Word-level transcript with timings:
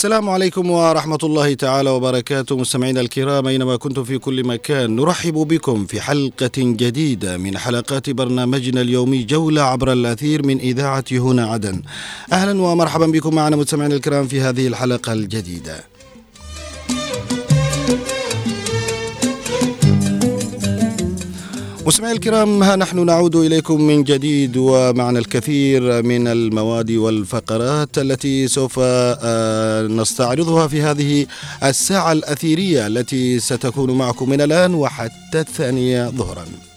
السلام 0.00 0.28
عليكم 0.28 0.70
ورحمة 0.70 1.18
الله 1.22 1.54
تعالى 1.54 1.90
وبركاته. 1.90 2.56
مستمعينا 2.56 3.00
الكرام 3.00 3.46
أينما 3.46 3.76
كنتم 3.76 4.04
في 4.04 4.18
كل 4.18 4.44
مكان 4.44 4.96
نرحب 4.96 5.34
بكم 5.34 5.86
في 5.86 6.00
حلقة 6.00 6.56
جديدة 6.56 7.36
من 7.36 7.58
حلقات 7.58 8.10
برنامجنا 8.10 8.80
اليومي 8.80 9.22
جولة 9.22 9.62
عبر 9.62 9.92
الأثير 9.92 10.46
من 10.46 10.58
إذاعة 10.58 11.04
هنا 11.12 11.46
عدن. 11.46 11.82
أهلا 12.32 12.62
ومرحبا 12.62 13.06
بكم 13.06 13.34
معنا 13.34 13.56
مستمعينا 13.56 13.94
الكرام 13.94 14.26
في 14.26 14.40
هذه 14.40 14.66
الحلقة 14.66 15.12
الجديدة. 15.12 15.84
مستمعي 21.90 22.12
الكرام 22.12 22.62
ها 22.62 22.76
نحن 22.76 23.06
نعود 23.06 23.36
إليكم 23.36 23.80
من 23.82 24.04
جديد 24.04 24.56
ومعنا 24.56 25.18
الكثير 25.18 26.02
من 26.02 26.28
المواد 26.28 26.90
والفقرات 26.90 27.98
التي 27.98 28.48
سوف 28.48 28.78
آه، 28.82 29.86
نستعرضها 29.86 30.66
في 30.66 30.82
هذه 30.82 31.26
الساعة 31.64 32.12
الأثيرية 32.12 32.86
التي 32.86 33.40
ستكون 33.40 33.90
معكم 33.90 34.30
من 34.30 34.40
الآن 34.40 34.74
وحتى 34.74 35.40
الثانية 35.40 36.08
ظهراً. 36.08 36.69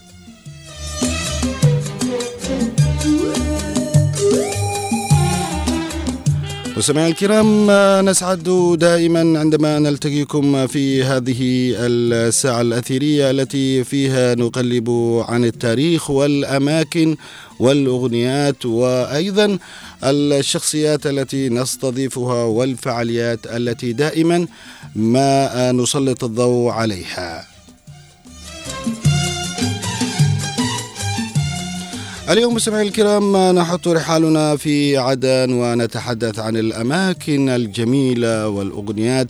مستمعينا 6.84 7.10
الكرام 7.10 7.72
نسعد 8.10 8.44
دائما 8.80 9.40
عندما 9.40 9.80
نلتقيكم 9.80 10.68
في 10.68 11.04
هذه 11.04 11.40
الساعة 11.80 12.62
الأثيرية 12.62 13.32
التي 13.32 13.84
فيها 13.84 14.36
نقلب 14.36 14.90
عن 15.28 15.46
التاريخ 15.46 16.10
والأماكن 16.10 17.16
والأغنيات 17.60 18.66
وأيضا 18.66 19.58
الشخصيات 20.04 21.08
التي 21.08 21.50
نستضيفها 21.50 22.44
والفعاليات 22.44 23.40
التي 23.46 23.94
دائما 23.94 24.48
ما 24.96 25.72
نسلط 25.72 26.24
الضوء 26.24 26.72
عليها. 26.72 27.46
اليوم 32.30 32.54
مستمعي 32.54 32.88
الكرام 32.88 33.38
نحط 33.56 33.88
رحالنا 33.88 34.56
في 34.56 34.98
عدن 34.98 35.54
ونتحدث 35.54 36.40
عن 36.40 36.58
الأماكن 36.58 37.50
الجميلة 37.50 38.48
والأغنيات 38.48 39.28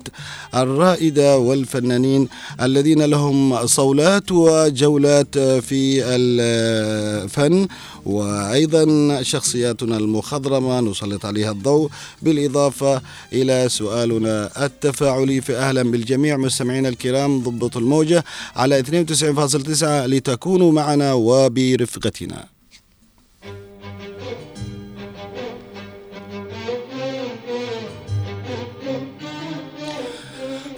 الرائدة 0.56 1.38
والفنانين 1.38 2.28
الذين 2.62 3.02
لهم 3.02 3.68
صولات 3.68 4.32
وجولات 4.32 5.38
في 5.40 6.06
الفن 6.06 7.68
وأيضا 8.06 9.22
شخصياتنا 9.22 9.98
المخضرمة 9.98 10.82
نسلط 10.82 11.26
عليها 11.26 11.52
الضوء 11.52 11.90
بالإضافة 12.22 13.02
إلى 13.34 13.66
سؤالنا 13.70 14.66
التفاعلي 14.66 15.42
فأهلا 15.42 15.84
بالجميع. 15.84 16.38
مستمعينا 16.38 16.90
الكرام 16.90 17.40
ضبط 17.40 17.78
الموجة 17.78 18.24
على 18.56 18.84
92.9 18.84 19.84
لتكونوا 19.84 20.72
معنا 20.72 21.14
وبرفقتنا. 21.14 22.53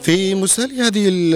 في 0.06 0.36
مسال 0.36 0.72
هذه 0.82 1.34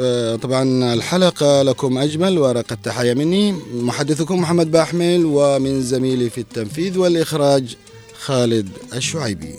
آه، 0.00 0.36
طبعا 0.36 0.94
الحلقة 0.94 1.62
لكم 1.62 1.98
أجمل 1.98 2.38
ورقة 2.38 2.76
تحية 2.84 3.14
مني 3.14 3.54
محدثكم 3.74 4.40
محمد 4.40 4.70
باحمل 4.70 5.22
ومن 5.24 5.82
زميلي 5.82 6.30
في 6.30 6.38
التنفيذ 6.38 6.98
والإخراج 6.98 7.76
خالد 8.20 8.68
الشعيبي. 8.94 9.54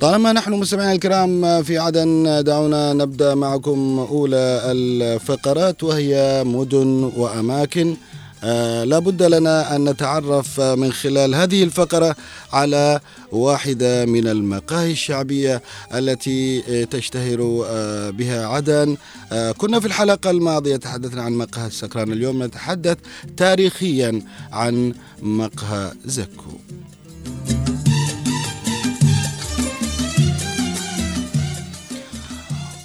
طالما 0.00 0.32
نحن 0.32 0.52
مستمعينا 0.52 0.92
الكرام 0.92 1.62
في 1.62 1.78
عدن 1.78 2.42
دعونا 2.44 2.92
نبدأ 2.92 3.34
معكم 3.34 4.06
أولى 4.10 4.62
الفقرات 4.64 5.82
وهي 5.82 6.42
مدن 6.46 7.12
وأماكن. 7.16 7.96
آه 8.44 8.84
لابد 8.84 9.22
لنا 9.22 9.76
أن 9.76 9.88
نتعرف 9.88 10.60
من 10.60 10.92
خلال 10.92 11.34
هذه 11.34 11.62
الفقرة 11.62 12.16
على 12.52 13.00
واحدة 13.32 14.06
من 14.06 14.28
المقاهي 14.28 14.92
الشعبية 14.92 15.62
التي 15.94 16.62
تشتهر 16.86 17.64
آه 17.66 18.10
بها 18.10 18.46
عدن. 18.46 18.96
آه 19.32 19.52
كنا 19.52 19.80
في 19.80 19.86
الحلقة 19.86 20.30
الماضية 20.30 20.76
تحدثنا 20.76 21.22
عن 21.22 21.32
مقهى 21.32 21.66
السكران 21.66 22.12
اليوم 22.12 22.42
نتحدث 22.42 22.96
تاريخيا 23.36 24.22
عن 24.52 24.94
مقهى 25.22 25.92
زكو. 26.04 26.50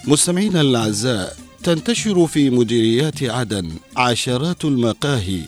مستمعينا 0.08 0.62
الأعزاء 0.62 1.43
تنتشر 1.64 2.28
في 2.28 2.50
مديريات 2.50 3.24
عدن 3.24 3.70
عشرات 3.98 4.66
المقاهي 4.66 5.42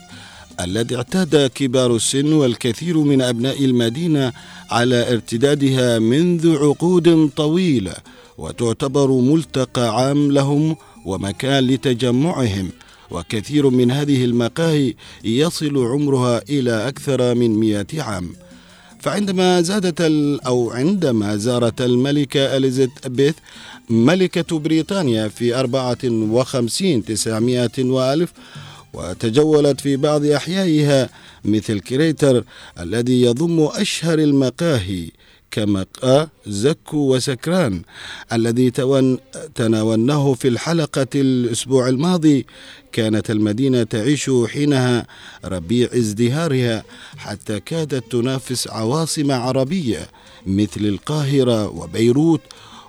الذي 0.61 0.95
اعتاد 0.95 1.47
كبار 1.55 1.95
السن 1.95 2.33
والكثير 2.33 2.97
من 2.97 3.21
أبناء 3.21 3.65
المدينة 3.65 4.33
على 4.71 5.13
ارتدادها 5.13 5.99
منذ 5.99 6.55
عقود 6.57 7.29
طويلة 7.35 7.93
وتعتبر 8.37 9.11
ملتقى 9.11 9.95
عام 9.95 10.31
لهم 10.31 10.75
ومكان 11.05 11.67
لتجمعهم. 11.67 12.69
وكثير 13.11 13.69
من 13.69 13.91
هذه 13.91 14.25
المقاهي 14.25 14.93
يصل 15.23 15.77
عمرها 15.77 16.41
إلى 16.49 16.87
أكثر 16.87 17.35
من 17.35 17.55
مئة 17.55 18.01
عام. 18.01 18.29
فعندما 19.05 19.61
زادت 19.61 20.01
أو 20.45 20.71
عندما 20.71 21.37
زارت 21.37 21.81
الملكة 21.81 22.57
إليزابيث 22.57 23.35
ملكة 23.89 24.59
بريطانيا 24.59 25.27
في 25.27 25.55
أربعة 25.55 25.97
وخمسين 26.03 27.05
تسعمائة 27.05 27.77
وألف 27.79 28.33
وتجولت 28.93 29.81
في 29.81 29.95
بعض 29.95 30.25
أحيائها 30.25 31.09
مثل 31.45 31.79
كريتر 31.79 32.43
الذي 32.79 33.21
يضم 33.21 33.69
أشهر 33.73 34.19
المقاهي. 34.19 35.09
كمقا 35.55 36.29
زكو 36.47 37.15
وسكران 37.15 37.81
الذي 38.33 38.71
تناولناه 39.55 40.33
في 40.33 40.47
الحلقة 40.47 41.07
الأسبوع 41.15 41.89
الماضي. 41.89 42.45
كانت 42.91 43.31
المدينة 43.31 43.83
تعيش 43.83 44.31
حينها 44.47 45.07
ربيع 45.45 45.89
ازدهارها 45.93 46.83
حتى 47.17 47.59
كادت 47.59 48.11
تنافس 48.11 48.67
عواصم 48.67 49.31
عربية 49.31 50.09
مثل 50.45 50.81
القاهرة 50.81 51.67
وبيروت 51.67 52.41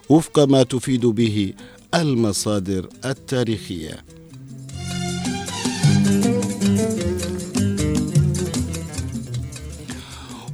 وفق 0.08 0.38
ما 0.38 0.62
تفيد 0.62 1.06
به 1.06 1.52
المصادر 1.94 2.88
التاريخية. 3.04 4.15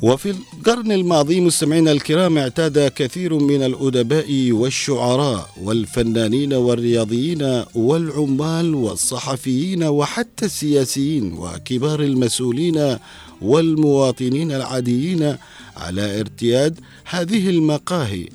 وفي 0.03 0.31
القرن 0.31 0.93
الماضي 0.93 1.41
مستمعينا 1.41 1.93
الكرام 1.93 2.39
اعتاد 2.39 2.89
كثير 2.89 3.35
من 3.39 3.63
الأدباء 3.63 4.53
والشعراء 4.53 5.51
والفنانين 5.63 6.55
والرياضيين 6.55 7.65
والعمال 7.75 8.75
والصحفيين 8.75 9.85
وحتى 9.85 10.45
السياسيين 10.45 11.33
وكبار 11.33 12.01
المسؤولين 12.03 12.99
والمواطنين 13.43 14.53
العاديين 14.53 15.37
على 15.77 16.21
ارتياد 16.21 16.81
هذه 17.05 17.51
المقاهي 17.51 18.29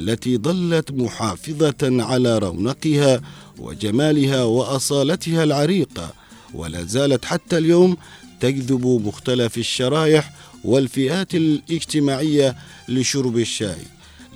التي 0.00 0.38
ظلت 0.38 0.90
محافظة 0.92 1.76
على 1.82 2.38
رونقها 2.38 3.20
وجمالها 3.58 4.44
وأصالتها 4.44 5.44
العريقة 5.44 6.12
ولا 6.54 6.82
زالت 6.84 7.24
حتى 7.24 7.58
اليوم 7.58 7.96
تجذب 8.40 8.86
مختلف 9.06 9.58
الشرائح 9.58 10.32
والفئات 10.64 11.34
الاجتماعية 11.34 12.56
لشرب 12.88 13.38
الشاي 13.38 13.82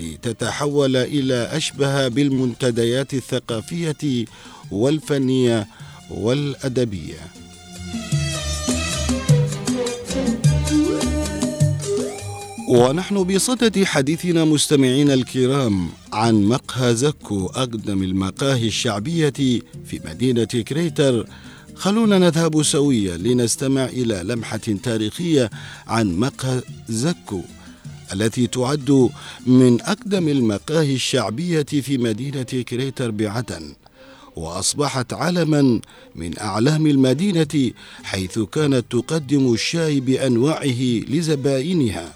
لتتحول 0.00 0.96
إلى 0.96 1.34
أشبه 1.52 2.08
بالمنتديات 2.08 3.14
الثقافية 3.14 4.24
والفنية 4.70 5.66
والأدبية. 6.10 7.18
ونحن 12.68 13.24
بصدد 13.24 13.84
حديثنا 13.84 14.44
مستمعينا 14.44 15.14
الكرام 15.14 15.88
عن 16.12 16.34
مقهى 16.44 16.94
زكو 16.94 17.46
أقدم 17.46 18.02
المقاهي 18.02 18.66
الشعبية 18.66 19.30
في 19.86 20.00
مدينة 20.04 20.44
كريتر 20.44 21.26
خلونا 21.76 22.18
نذهب 22.18 22.62
سويا 22.62 23.16
لنستمع 23.16 23.84
إلى 23.84 24.22
لمحة 24.24 24.60
تاريخية 24.82 25.50
عن 25.86 26.16
مقهى 26.16 26.62
زكو 26.88 27.40
التي 28.12 28.46
تعد 28.46 29.10
من 29.46 29.80
أقدم 29.80 30.28
المقاهي 30.28 30.94
الشعبية 30.94 31.62
في 31.62 31.98
مدينة 31.98 32.42
كريتر 32.42 33.10
بعدن 33.10 33.72
وأصبحت 34.36 35.12
علما 35.12 35.80
من 36.14 36.38
أعلام 36.38 36.86
المدينة 36.86 37.70
حيث 38.02 38.38
كانت 38.38 38.84
تقدم 38.90 39.52
الشاي 39.52 40.00
بأنواعه 40.00 40.82
لزبائنها. 41.08 42.12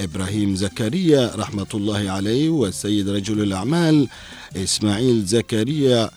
إبراهيم 0.00 0.56
زكريا 0.56 1.30
رحمة 1.36 1.66
الله 1.74 2.10
عليه 2.10 2.48
والسيد 2.50 3.08
رجل 3.08 3.42
الأعمال 3.42 4.08
إسماعيل 4.56 5.24
زكريا 5.24 6.10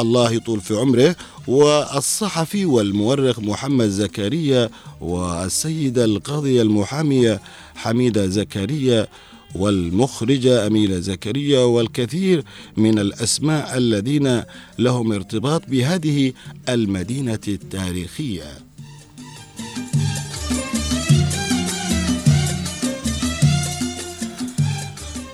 الله 0.00 0.30
يطول 0.32 0.60
في 0.60 0.74
عمره 0.76 1.16
والصحفي 1.46 2.64
والمؤرخ 2.64 3.38
محمد 3.38 3.88
زكريا 3.88 4.70
والسيدة 5.00 6.04
القاضية 6.04 6.62
المحامية 6.62 7.40
حميدة 7.74 8.26
زكريا 8.26 9.06
والمخرجة 9.54 10.66
أميلة 10.66 10.98
زكريا 10.98 11.58
والكثير 11.60 12.44
من 12.76 12.98
الأسماء 12.98 13.76
الذين 13.76 14.42
لهم 14.78 15.12
ارتباط 15.12 15.62
بهذه 15.68 16.32
المدينة 16.68 17.40
التاريخية. 17.48 18.44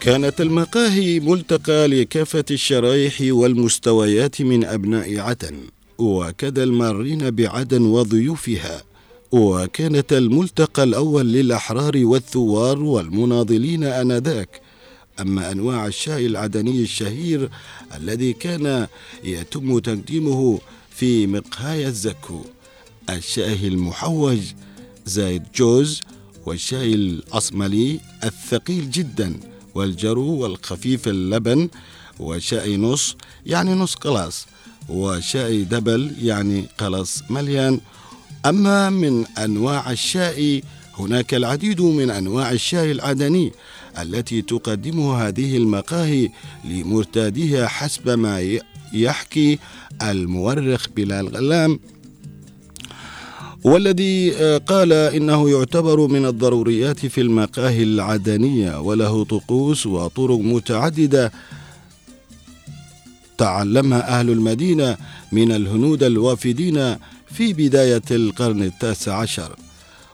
كانت 0.01 0.41
المقاهي 0.41 1.21
ملتقى 1.21 1.89
لكافة 1.89 2.45
الشرائح 2.51 3.15
والمستويات 3.21 4.43
من 4.43 4.65
أبناء 4.65 5.19
عدن 5.19 5.57
وكذا 5.99 6.63
المارين 6.63 7.31
بعدن 7.31 7.83
وضيوفها. 7.83 8.90
وكانت 9.33 10.13
الملتقى 10.13 10.83
الأول 10.83 11.33
للأحرار 11.33 12.01
والثوار 12.05 12.83
والمناضلين 12.83 13.85
آنذاك. 13.85 14.61
أما 15.21 15.53
أنواع 15.53 15.87
الشاي 15.87 16.27
العدني 16.27 16.83
الشهير 16.83 17.51
الذي 17.97 18.33
كان 18.33 18.87
يتم 19.25 19.79
تقديمه 19.79 20.59
في 20.91 21.27
مقهاي 21.27 21.87
الزكو 21.87 22.45
الشاي 23.11 23.69
المحوج 23.69 24.39
زايد 25.07 25.43
جوز 25.55 26.01
والشاي 26.47 26.95
الأصملي 26.95 28.01
الثقيل 28.25 28.91
جدا 28.91 29.41
والجرو 29.75 30.43
والخفيف 30.43 31.09
اللبن 31.09 31.69
وشاي 32.21 32.77
نص 32.77 33.17
يعني 33.47 33.75
نص 33.75 33.95
قلاص 33.95 34.47
وشاي 34.89 35.63
دبل 35.63 36.13
يعني 36.23 36.65
قلص 36.79 37.23
مليان 37.31 37.81
أما 38.47 38.91
من 38.91 39.27
أنواع 39.27 39.91
الشاي 39.91 40.63
هناك 40.99 41.35
العديد 41.35 41.81
من 41.81 42.11
أنواع 42.11 42.53
الشاي 42.53 42.93
العدني 42.93 43.53
التي 44.03 44.43
تقدمها 44.43 45.29
هذه 45.29 45.57
المقاهي 45.57 46.29
لمرتاديها 46.65 47.69
حسب 47.69 48.09
ما 48.09 48.59
يحكي 48.93 49.59
المؤرخ 50.03 50.87
بلال 50.97 51.29
غلام. 51.29 51.81
والذي 53.65 54.37
آه، 54.37 54.59
قال 54.59 54.93
إنه 54.93 55.51
يعتبر 55.51 56.07
من 56.07 56.27
الضروريات 56.27 57.07
في 57.07 57.21
المقاهي 57.21 57.83
العدنية 57.83 58.81
وله 58.81 59.25
طقوس 59.25 59.87
وطرق 59.87 60.39
متعددة 60.39 61.33
تعلمها 63.39 64.21
أهل 64.21 64.31
المدينة 64.31 64.97
من 65.33 65.53
الهنود 65.53 66.03
الوافدين 66.03 66.97
في 67.35 67.53
بداية 67.53 68.03
القرن 68.11 68.63
التاسع 68.63 69.15
عشر. 69.15 69.57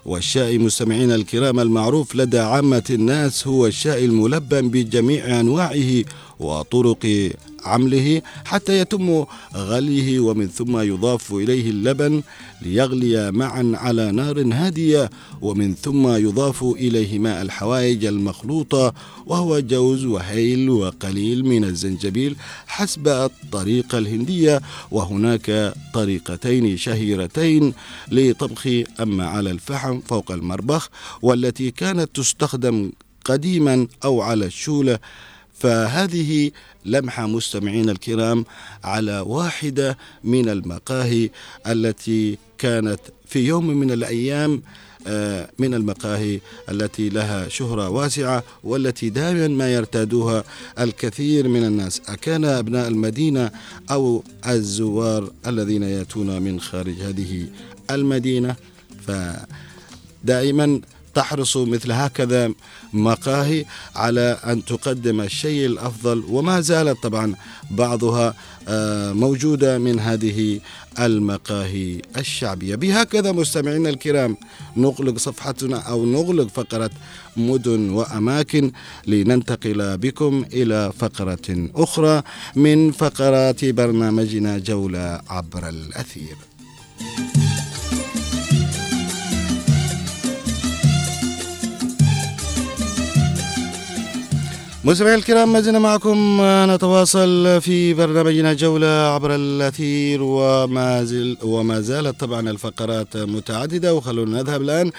والشاي 0.05 0.59
مستمعين 0.59 1.13
الكرام 1.13 1.61
المعروف 1.61 2.17
لدى 2.17 2.39
عامة 2.39 2.83
الناس 2.91 3.47
هو 3.47 3.67
الشاي 3.67 4.05
الملبن 4.05 4.69
بجميع 4.69 5.41
أنواعه 5.41 6.05
وطرق 6.41 7.31
عمله 7.65 8.23
حتى 8.45 8.79
يتم 8.79 9.25
غليه 9.55 10.21
ومن 10.21 10.47
ثم 10.49 10.79
يضاف 10.79 11.33
إليه 11.33 11.71
اللبن 11.71 12.23
ليغلي 12.63 13.33
معا 13.33 13.73
على 13.75 14.13
نار 14.13 14.53
هادية 14.53 15.11
ومن 15.43 15.75
ثم 15.75 16.09
يضاف 16.09 16.63
إليه 16.63 17.19
ماء 17.19 17.43
الحوائج 17.43 18.05
المخلوطة 18.05 18.95
وهو 19.27 19.61
جوز 19.61 20.05
وهيل 20.05 20.71
وقليل 20.71 21.45
من 21.45 21.65
الزنجبيل 21.65 22.37
حسب 22.67 23.09
الطريقة 23.09 23.99
الهندية 23.99 24.61
وهناك 24.91 25.75
طريقتين 25.95 26.77
شهيرتين 26.77 27.73
لطبخ 28.13 28.69
أما 29.01 29.27
على 29.27 29.51
الفحم 29.51 30.01
فوق 30.01 30.31
المربخ 30.33 30.91
والتي 31.23 31.71
كانت 31.71 32.11
تستخدم 32.15 32.93
قديما 33.25 33.87
أو 34.05 34.21
على 34.23 34.47
الشولة 34.47 34.99
فهذه 35.59 36.51
لمحة 36.85 37.27
مستمعين 37.27 37.91
الكرام 37.91 38.45
على 38.85 39.21
واحدة 39.21 39.99
من 40.25 40.49
المقاهي 40.49 41.31
التي 41.67 42.39
كانت 42.59 43.01
في 43.27 43.47
يوم 43.47 43.67
من 43.67 43.91
الأيام 43.91 44.63
آه، 45.09 45.51
من 45.59 45.75
المقاهي 45.75 46.41
التي 46.71 47.09
لها 47.09 47.49
شهرة 47.49 47.89
واسعة 47.89 48.43
والتي 48.65 49.11
دائما 49.11 49.49
ما 49.49 49.75
يرتادوها 49.75 50.45
الكثير 50.79 51.49
من 51.49 51.65
الناس. 51.65 52.03
أكان 52.09 52.45
أبناء 52.45 52.89
المدينة 52.89 53.51
أو 53.91 54.25
الزوار 54.49 55.33
الذين 55.47 55.83
يأتون 55.83 56.43
من 56.43 56.61
خارج 56.61 56.95
هذه 56.95 57.47
المدينة. 57.91 58.57
فدائما 59.07 60.81
تحرص 61.17 61.57
مثل 61.57 61.93
هكذا 61.93 62.53
مقاهي 62.93 63.65
على 63.95 64.39
أن 64.45 64.65
تقدم 64.65 65.21
الشيء 65.21 65.67
الأفضل 65.67 66.25
وما 66.29 66.61
زالت 66.61 67.03
طبعا 67.03 67.35
بعضها 67.71 68.35
آه، 68.69 69.13
موجودة 69.13 69.79
من 69.79 70.01
هذه 70.01 70.61
المقاهي 71.01 72.03
الشعبية. 72.17 72.75
بهكذا 72.75 73.33
مستمعينا 73.33 73.89
الكرام 73.89 74.37
نغلق 74.77 75.19
صفحتنا 75.19 75.79
أو 75.79 76.07
نغلق 76.07 76.49
فقرة 76.49 76.91
مدن 77.37 77.91
وأماكن 77.91 78.73
لننتقل 79.07 79.99
بكم 79.99 80.45
إلى 80.53 80.93
فقرة 80.99 81.69
أخرى 81.75 82.23
من 82.57 82.93
فقرات 82.93 83.65
برنامجنا 83.65 84.59
جولة 84.59 85.21
عبر 85.29 85.69
الأثير. 85.69 86.37
مستمعي 94.87 95.15
الكرام 95.15 95.53
ما 95.53 95.61
زلنا 95.61 95.79
معكم 95.79 96.39
نتواصل 96.43 97.61
في 97.61 97.95
برنامجنا 97.95 98.53
جولة 98.53 98.87
عبر 98.87 99.35
الأثير 99.35 100.23
وما 100.23 101.05
زل 101.05 101.37
وما 101.43 101.81
زالت 101.81 102.21
طبعا 102.21 102.51
الفقرات 102.51 103.17
متعددة. 103.17 103.95
وخلونا 103.95 104.43
نذهب 104.43 104.63
الآن 104.63 104.93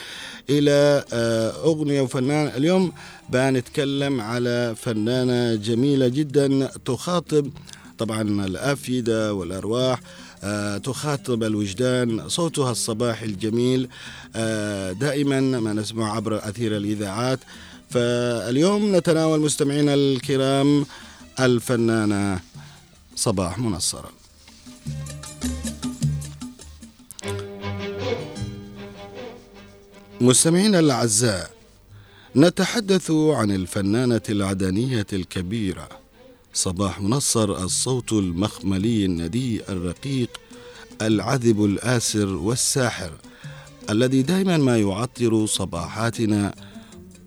إلى 0.49 1.03
آه، 1.13 1.51
أغنية 1.63 2.01
وفنان 2.01 2.47
اليوم. 2.47 2.91
بنتكلم 3.29 4.21
على 4.21 4.75
فنانة 4.77 5.55
جميلة 5.55 6.07
جدا 6.07 6.69
تخاطب 6.85 7.49
طبعا 7.97 8.21
الأفئدة 8.21 9.33
والأرواح 9.33 9.99
آه، 10.43 10.77
تخاطب 10.77 11.43
الوجدان 11.43 12.29
صوتها 12.29 12.71
الصباحي 12.71 13.25
الجميل 13.25 13.89
آه، 14.35 14.91
دائما 14.91 15.39
ما 15.39 15.73
نسمع 15.73 16.15
عبر 16.15 16.37
أثير 16.37 16.77
الإذاعات. 16.77 17.39
فاليوم 17.89 18.95
نتناول 18.95 19.39
مستمعينا 19.39 19.93
الكرام 19.93 20.85
الفنانة 21.39 22.39
صباح 23.15 23.59
منصرة. 23.59 24.11
مستمعينا 30.21 30.79
الأعزاء 30.79 31.51
نتحدث 32.35 33.11
عن 33.11 33.51
الفنانة 33.51 34.21
العدنية 34.29 35.07
الكبيرة. 35.13 35.89
صباح 36.53 37.01
منصر 37.01 37.63
الصوت 37.63 38.13
المخملي 38.13 39.05
الندي 39.05 39.61
الرقيق 39.69 40.29
العذب 41.01 41.65
الآسر 41.65 42.27
والساحر 42.27 43.11
الذي 43.89 44.21
دائما 44.21 44.57
ما 44.57 44.77
يعطر 44.77 45.45
صباحاتنا 45.45 46.55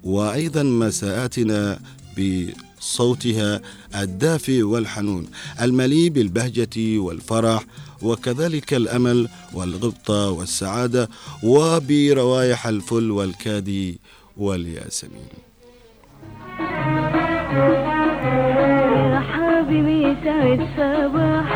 وأيضا 0.05 0.63
مساءاتنا 0.63 1.79
بصوتها 2.19 3.61
الدافئ 3.95 4.63
والحنون 4.63 5.27
المليء 5.61 6.09
بالبهجة 6.11 6.99
والفرح 6.99 7.65
وكذلك 8.03 8.75
الأمل 8.75 9.29
والغبطة 9.55 10.31
والسعادة 10.31 11.09
وبروائح 11.43 12.67
الفل 12.67 13.11
والكادي 13.11 14.01
والياسمين. 14.37 15.29
يا 19.13 19.21
حبيبي 19.33 20.17
سعد 20.25 20.61
صباح 20.77 21.51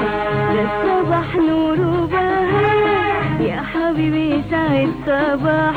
للصباح 0.54 1.36
نور 1.36 1.80
وبهاء 1.80 1.93
يا 3.54 3.62
حبيبي 3.62 4.42
سعد 4.50 4.88
صباح. 5.06 5.74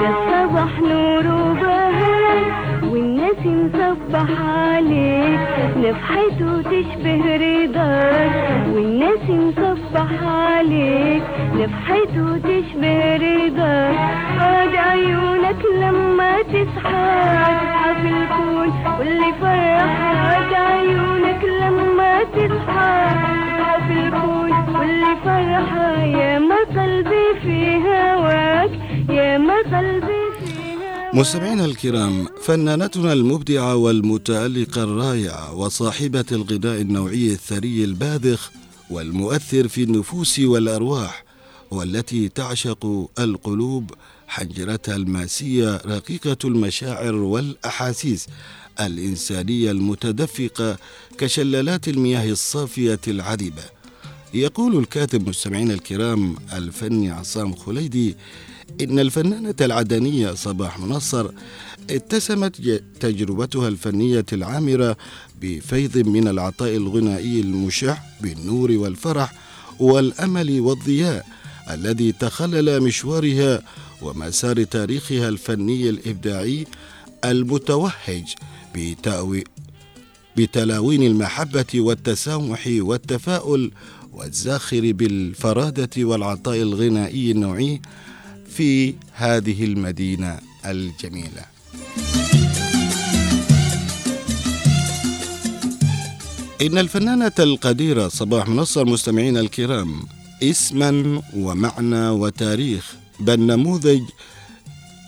للصباح 0.00 0.80
نور 0.80 1.26
وبهاء 1.26 2.42
والناس 2.82 3.46
مصبح 3.46 4.28
عليك. 4.40 5.40
نفحته 5.76 6.62
تشبه 6.62 7.22
رضاك 7.46 8.32
والناس 8.74 9.30
مصبح 9.30 10.10
عليك. 10.22 11.22
نفحته 11.54 12.38
تشبه 12.38 13.16
رضاك. 13.16 13.98
عاد 14.40 14.74
عيونك 14.74 15.60
لما 15.80 16.42
تصحى 16.42 17.08
تصحى 17.68 17.94
في 18.02 18.08
الكون 18.08 18.72
واللي 18.98 19.32
فرح. 19.40 20.00
عاد 20.00 20.52
عيونك 20.54 21.44
لما 21.44 22.18
تصحى 22.36 23.37
الكون 23.76 24.52
واللي 24.76 25.16
فرح 25.24 25.72
يا 26.20 26.38
ما 26.38 26.56
قلبي 26.82 27.40
في 27.42 27.76
هواك 27.76 28.70
يا 29.10 29.38
ما 29.38 29.54
قلبي 29.78 30.22
في 30.38 30.74
هواك 30.74 31.14
مستمعينا 31.14 31.64
الكرام 31.64 32.26
فنانتنا 32.42 33.12
المبدعة 33.12 33.74
والمتألقة 33.76 34.82
الرائعة 34.82 35.54
وصاحبة 35.54 36.24
الغذاء 36.32 36.80
النوعي 36.80 37.32
الثري 37.32 37.84
الباذخ 37.84 38.50
والمؤثر 38.90 39.68
في 39.68 39.82
النفوس 39.82 40.38
والأرواح 40.38 41.24
والتي 41.70 42.28
تعشق 42.28 43.08
القلوب 43.18 43.90
حنجرتها 44.28 44.96
الماسية 44.96 45.76
رقيقة 45.86 46.36
المشاعر 46.44 47.14
والأحاسيس. 47.14 48.26
الإنسانية 48.80 49.70
المتدفقة 49.70 50.76
كشلالات 51.18 51.88
المياه 51.88 52.30
الصافية 52.30 53.00
العذبة. 53.08 53.62
يقول 54.34 54.78
الكاتب 54.78 55.28
مستمعينا 55.28 55.74
الكرام 55.74 56.36
الفني 56.52 57.10
عصام 57.10 57.54
خليدي 57.54 58.16
إن 58.80 58.98
الفنانة 58.98 59.54
العدنية 59.60 60.32
صباح 60.34 60.78
منصر 60.80 61.30
اتسمت 61.90 62.82
تجربتها 63.00 63.68
الفنية 63.68 64.26
العامرة 64.32 64.96
بفيض 65.40 65.98
من 65.98 66.28
العطاء 66.28 66.76
الغنائي 66.76 67.40
المشع 67.40 67.96
بالنور 68.20 68.72
والفرح 68.72 69.32
والأمل 69.80 70.60
والضياء 70.60 71.26
الذي 71.70 72.12
تخلل 72.12 72.80
مشوارها 72.82 73.62
ومسار 74.02 74.64
تاريخها 74.64 75.28
الفني 75.28 75.88
الإبداعي 75.88 76.66
المتوهج 77.24 78.34
بتأوي 78.78 79.44
بتلاوين 80.36 81.02
المحبة 81.02 81.66
والتسامح 81.74 82.64
والتفاؤل 82.66 83.70
والزاخر 84.12 84.92
بالفرادة 84.92 85.90
والعطاء 86.04 86.62
الغنائي 86.62 87.30
النوعي 87.30 87.80
في 88.50 88.94
هذه 89.12 89.64
المدينة 89.64 90.38
الجميلة. 90.66 91.44
إن 96.62 96.78
الفنانة 96.78 97.32
القديرة 97.38 98.08
صباح 98.08 98.48
منصر 98.48 98.84
مستمعين 98.84 99.36
الكرام 99.36 100.02
اسما 100.42 101.22
ومعنى 101.36 102.08
وتاريخ 102.10 102.94
بل 103.20 103.40
نموذج 103.40 104.02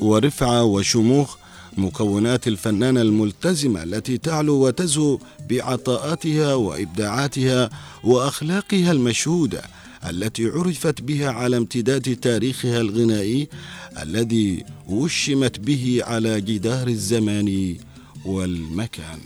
ورفعة 0.01 0.65
وشموخ 0.65 1.37
مكونات 1.79 2.49
الفنانة 2.49 3.03
الملتزمة 3.03 3.83
التي 3.83 4.19
تعلو 4.19 4.67
وتزهو 4.67 5.19
بعطاءاتها 5.51 6.55
وإبداعاتها 6.55 7.71
وأخلاقها 8.05 8.93
المشهودة 8.93 9.63
التي 10.11 10.47
عرفت 10.47 11.01
بها 11.03 11.31
على 11.31 11.57
امتداد 11.57 12.17
تاريخها 12.17 12.81
الغنائي 12.81 13.49
الذي 14.03 14.65
وشمت 14.89 15.61
به 15.61 16.01
على 16.05 16.41
جدار 16.41 16.89
الزمان 16.89 17.77
والمكان. 18.25 19.19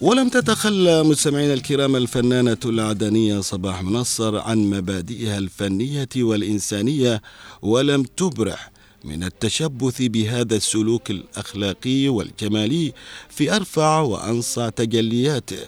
ولم 0.00 0.28
تتخلى 0.28 1.02
مستمعينا 1.02 1.54
الكرام 1.54 1.96
الفنانة 1.96 2.56
العدنية 2.64 3.40
صباح 3.40 3.82
منصر 3.82 4.38
عن 4.38 4.58
مبادئها 4.58 5.38
الفنية 5.38 6.08
والإنسانية 6.16 7.22
ولم 7.62 8.02
تبرح 8.02 8.70
من 9.04 9.24
التشبث 9.24 10.02
بهذا 10.02 10.56
السلوك 10.56 11.10
الأخلاقي 11.10 12.08
والجمالي 12.08 12.92
في 13.28 13.56
أرفع 13.56 14.00
وأنصع 14.00 14.68
تجلياته. 14.68 15.58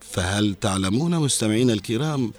فهل 0.00 0.54
تعلمون 0.54 1.18
مستمعينا 1.18 1.72
الكرام 1.72 2.32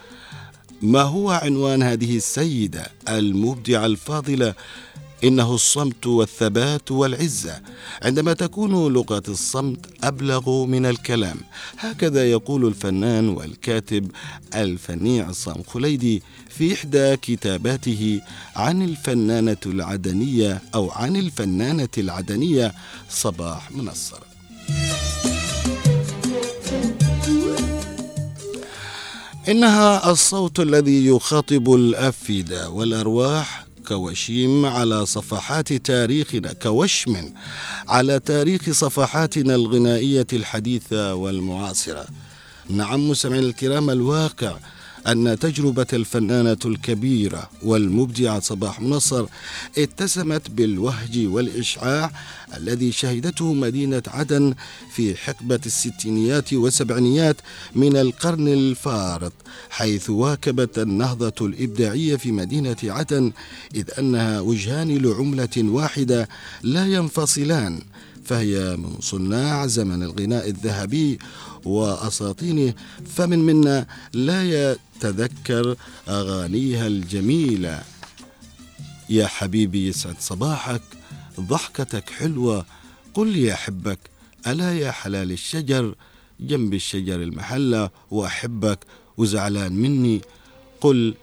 ما 0.81 1.01
هو 1.01 1.29
عنوان 1.29 1.83
هذه 1.83 2.17
السيدة 2.17 2.91
المبدعة 3.09 3.85
الفاضلة 3.85 4.53
إنه 5.23 5.55
الصمت 5.55 6.07
والثبات 6.07 6.91
والعزة. 6.91 7.61
عندما 8.01 8.33
تكون 8.33 8.93
لغة 8.93 9.23
الصمت 9.27 9.85
أبلغ 10.03 10.65
من 10.65 10.85
الكلام. 10.85 11.37
هكذا 11.77 12.31
يقول 12.31 12.65
الفنان 12.67 13.29
والكاتب 13.29 14.11
الفني 14.55 15.21
عصام 15.21 15.63
خليدي 15.67 16.23
في 16.49 16.73
إحدى 16.73 17.17
كتاباته 17.17 18.21
عن 18.55 18.81
الفنانة 18.81 19.57
العدنية 19.65 20.61
أو 20.75 20.91
عن 20.91 21.15
الفنانة 21.15 21.89
العدنية 21.97 22.73
صباح 23.09 23.71
منصر. 23.71 24.19
إنها 29.49 30.11
الصوت 30.11 30.59
الذي 30.59 31.05
يخاطب 31.07 31.73
الأفئدة 31.73 32.69
والأرواح 32.69 33.68
كوشيم 33.89 34.65
على 34.65 35.05
صفحات 35.05 35.73
تاريخنا 35.73 36.53
كوشم 36.53 37.33
على 37.87 38.19
تاريخ 38.19 38.69
صفحاتنا 38.71 39.55
الغنائية 39.55 40.27
الحديثة 40.33 41.15
والمعاصرة. 41.15 42.05
نعم 42.69 43.09
مستمعينا 43.09 43.47
الكرام 43.47 43.89
الواقع 43.89 44.57
أن 45.11 45.39
تجربة 45.39 45.87
الفنانة 45.93 46.57
الكبيرة 46.65 47.49
والمبدعة 47.63 48.39
صباح 48.39 48.81
منصر 48.81 49.25
اتسمت 49.77 50.49
بالوهج 50.51 51.25
والإشعاع 51.25 52.11
الذي 52.57 52.91
شهدته 52.91 53.53
مدينة 53.53 54.03
عدن 54.07 54.53
في 54.95 55.15
حقبة 55.15 55.59
الستينيات 55.65 56.53
والسبعينيات 56.53 57.35
من 57.75 57.97
القرن 57.97 58.47
الفارط 58.47 59.33
حيث 59.69 60.09
واكبت 60.09 60.79
النهضة 60.79 61.45
الإبداعية 61.45 62.15
في 62.15 62.31
مدينة 62.31 62.77
عدن 62.83 63.31
إذ 63.75 63.85
أنها 63.99 64.39
وجهان 64.39 64.97
لعملة 64.97 65.57
واحدة 65.57 66.29
لا 66.63 66.85
ينفصلان 66.85 67.81
فهي 68.25 68.77
من 68.77 68.95
صناع 69.01 69.65
زمن 69.65 70.03
الغناء 70.03 70.49
الذهبي 70.49 71.19
وأساطينه 71.65 72.73
فمن 73.15 73.39
منا 73.39 73.87
لا 74.13 74.43
يتذكر 74.43 75.75
أغانيها 76.07 76.87
الجميلة. 76.87 77.83
يا 79.09 79.27
حبيبي 79.27 79.87
يسعد 79.87 80.15
صباحك 80.19 80.81
ضحكتك 81.39 82.09
حلوة. 82.09 82.65
قل 83.13 83.27
لي 83.27 83.53
أحبك 83.53 83.99
ألا 84.47 84.73
يا 84.73 84.91
حلال 84.91 85.31
الشجر؟ 85.31 85.95
جنب 86.39 86.73
الشجر 86.73 87.21
المحلة 87.21 87.89
وأحبك 88.11 88.79
وزعلان 89.17 89.73
مني. 89.73 90.21
قل 90.81 91.15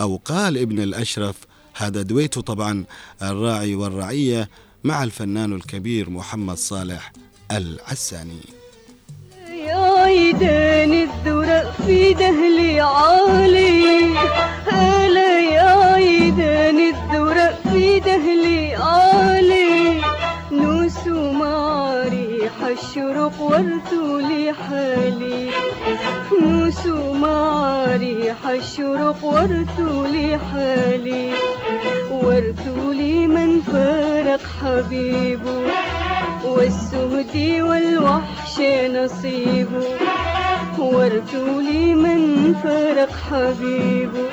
أو 0.00 0.16
قال 0.24 0.58
ابن 0.58 0.80
الأشرف 0.80 1.36
هذا 1.74 2.02
دويته 2.02 2.40
طبعا 2.40 2.84
الراعي 3.22 3.74
والرعية 3.74 4.50
مع 4.84 5.04
الفنان 5.04 5.52
الكبير 5.52 6.10
محمد 6.10 6.56
صالح 6.56 7.12
العساني. 7.50 8.63
يا 10.14 10.20
عيدان 10.20 10.92
الذرق 10.92 11.72
في 11.86 12.14
دهلي 12.14 12.80
عالي. 12.80 14.14
هلا 14.72 15.40
يا 15.40 15.94
عيدان 15.94 16.78
الذرق 16.78 17.58
في 17.72 18.00
دهلي 18.00 18.74
عالي. 18.74 20.00
نوس 20.52 21.06
ومعاري 21.06 22.50
حالشروق 22.60 23.40
ورثولي 23.40 24.52
حالي. 24.52 25.50
موس 26.40 26.86
ومعاري 26.86 28.34
حالشروق 28.44 29.24
ورثولي 29.24 30.38
حالي. 30.38 31.30
ورثولي 32.10 33.26
من 33.26 33.60
فارق 33.60 34.40
حبيبه. 34.62 35.58
والسهد 36.44 37.60
والوحش 37.60 38.60
نصيبه 38.94 39.84
ورثولي 40.78 41.94
من 41.94 42.54
فارق 42.64 43.10
حبيبه 43.30 44.28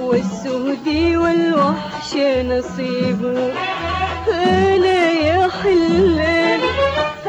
والسهد 0.00 0.88
والوحش 1.16 2.10
نصيبه 2.46 3.52
ألا 4.28 5.10
يا 5.12 5.48
حلال 5.62 6.60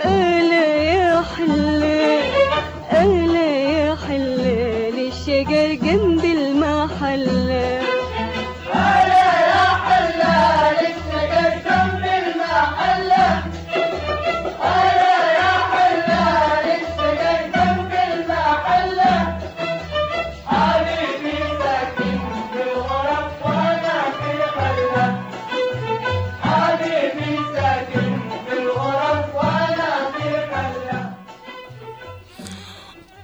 ألا 0.06 0.66
يا 0.94 1.24
حلال. 1.38 1.73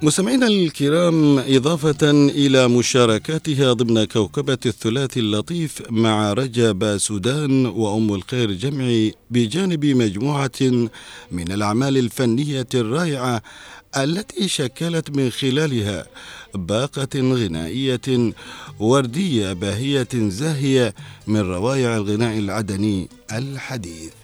مستمعينا 0.01 0.47
الكرام 0.47 1.39
إضافة 1.39 2.11
إلى 2.11 2.67
مشاركاتها 2.67 3.73
ضمن 3.73 4.03
كوكبة 4.03 4.57
الثلاثي 4.65 5.19
اللطيف 5.19 5.81
مع 5.89 6.33
رجب 6.33 6.97
سودان 6.97 7.65
وأم 7.65 8.13
الخير 8.13 8.51
جمعي 8.51 9.13
بجانب 9.31 9.85
مجموعة 9.85 10.87
من 11.31 11.51
الأعمال 11.51 11.97
الفنية 11.97 12.67
الرائعة 12.75 13.41
التي 13.97 14.47
شكلت 14.47 15.17
من 15.17 15.29
خلالها 15.29 16.05
باقة 16.55 17.09
غنائية 17.15 18.33
وردية 18.79 19.53
باهية 19.53 20.07
زاهية 20.13 20.93
من 21.27 21.39
روائع 21.39 21.97
الغناء 21.97 22.37
العدني 22.37 23.09
الحديث. 23.31 24.18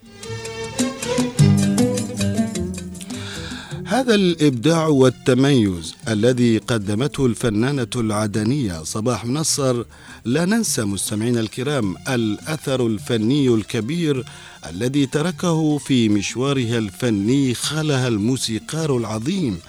هذا 3.96 4.16
الإبداع 4.16 4.88
والتميز 4.88 5.96
الذي 6.08 6.58
قدمته 6.58 7.26
الفنانة 7.26 7.88
العدنية 7.96 8.84
صباح 8.84 9.26
منصر 9.26 9.84
لا 10.26 10.46
ننسى 10.46 10.84
مستمعينا 10.84 11.40
الكرام 11.40 11.96
الأثر 12.10 12.88
الفني 12.88 13.48
الكبير 13.48 14.26
الذي 14.70 15.06
تركه 15.06 15.78
في 15.78 16.10
مشوارها 16.10 16.78
الفني 16.78 17.54
خلها 17.54 18.08
الموسيقار 18.08 18.98
العظيم 18.98 19.60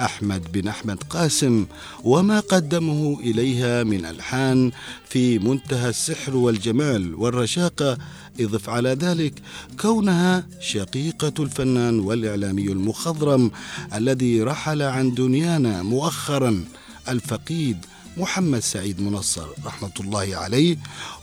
أحمد 0.00 0.52
بن 0.52 0.68
أحمد 0.68 1.02
قاسم 1.10 1.66
وما 2.04 2.40
قدمه 2.40 3.20
إليها 3.20 3.82
من 3.84 4.04
ألحان 4.06 4.70
في 5.08 5.38
منتهى 5.38 5.88
السحر 5.88 6.36
والجمال 6.36 7.14
والرشاقة 7.14 7.98
اضف 8.40 8.68
على 8.68 8.88
ذلك 8.88 9.42
كونها 9.80 10.46
شقيقة 10.60 11.32
الفنان 11.38 12.00
والإعلامي 12.00 12.72
المخضرم 12.72 13.50
الذي 13.94 14.42
رحل 14.42 14.82
عن 14.82 15.14
دنيانا 15.14 15.82
مؤخرا 15.82 16.64
الفقيد 17.08 17.76
محمد 18.16 18.58
سعيد 18.58 19.00
منصر 19.00 19.46
رحمة 19.64 19.92
الله 20.00 20.36
عليه. 20.36 20.76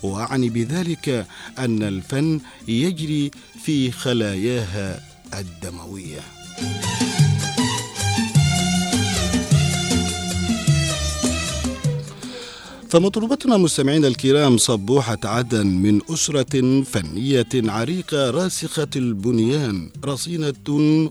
وأعني 0.04 0.50
بذلك 0.50 1.28
أن 1.60 1.84
الفن 1.84 2.39
يجري 2.67 3.32
في 3.63 3.91
خلاياها 3.91 5.04
الدموية. 5.34 6.21
فمطلوبتنا 12.92 13.58
مستمعينا 13.58 14.08
الكرام 14.08 14.58
صبوحة 14.58 15.18
عدن 15.24 15.68
من 15.68 16.02
أسرة 16.10 16.84
فنية 16.84 17.48
عريقة 17.56 18.30
راسخة 18.30 18.88
البنيان 18.96 19.90
رصينة 20.06 20.54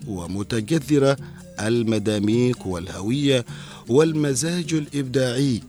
ومتجذرة 0.06 1.16
المداميك 1.60 2.66
والهوية 2.66 3.44
والمزاج 3.88 4.74
الإبداعي. 4.74 5.62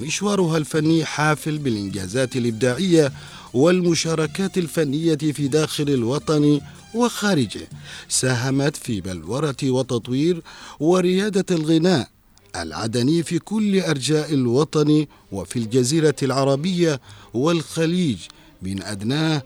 مشوارها 0.00 0.56
الفني 0.56 1.04
حافل 1.04 1.58
بالإنجازات 1.58 2.36
الإبداعية 2.36 3.12
والمشاركات 3.54 4.58
الفنية 4.58 5.16
في 5.16 5.48
داخل 5.48 5.88
الوطن 5.88 6.60
وخارجه. 6.94 7.68
ساهمت 8.08 8.76
في 8.76 9.00
بلورة 9.00 9.56
وتطوير 9.64 10.42
وريادة 10.80 11.46
الغناء 11.50 12.17
العدني 12.56 13.22
في 13.22 13.38
كل 13.38 13.80
أرجاء 13.80 14.34
الوطن 14.34 15.06
وفي 15.32 15.58
الجزيرة 15.58 16.16
العربية 16.22 17.00
والخليج 17.34 18.18
من 18.62 18.82
ادناه 18.82 19.42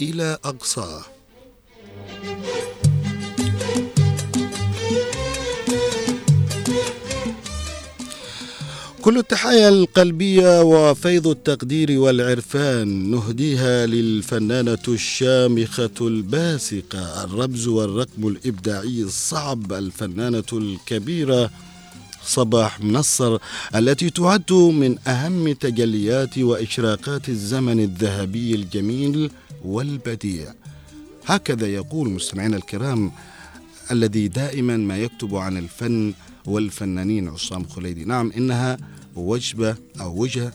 إلى 0.00 0.38
اقصاه 0.44 1.02
كل 9.02 9.18
التحايا 9.18 9.68
القلبية 9.68 10.62
وفيض 10.62 11.26
التقدير 11.26 11.98
والعرفان 12.00 13.10
نهديها 13.10 13.86
للفنانة 13.86 14.78
الشامخة 14.88 15.90
الباسقة 16.00 17.24
الرمز 17.24 17.66
والرقم 17.68 18.28
الإبداعي 18.28 19.02
الصعب 19.02 19.72
الفنانة 19.72 20.44
الكبيرة 20.52 21.50
صباح 22.24 22.80
منصر 22.80 23.38
التي 23.74 24.10
تعد 24.10 24.52
من 24.52 24.98
أهم 25.08 25.52
تجليات 25.52 26.38
وإشراقات 26.38 27.28
الزمن 27.28 27.80
الذهبي 27.80 28.54
الجميل 28.54 29.30
والبديع. 29.64 30.52
هكذا 31.26 31.66
يقول 31.66 32.10
مستمعينا 32.10 32.56
الكرام 32.56 33.12
الذي 33.90 34.28
دائما 34.28 34.76
ما 34.76 34.98
يكتب 34.98 35.36
عن 35.36 35.56
الفن 35.56 36.14
والفنانين 36.46 37.28
عصام 37.28 37.64
خليدي. 37.64 38.04
نعم 38.04 38.32
إنها 38.36 38.78
وجبة 39.16 39.76
أو 40.00 40.22
وجه 40.22 40.52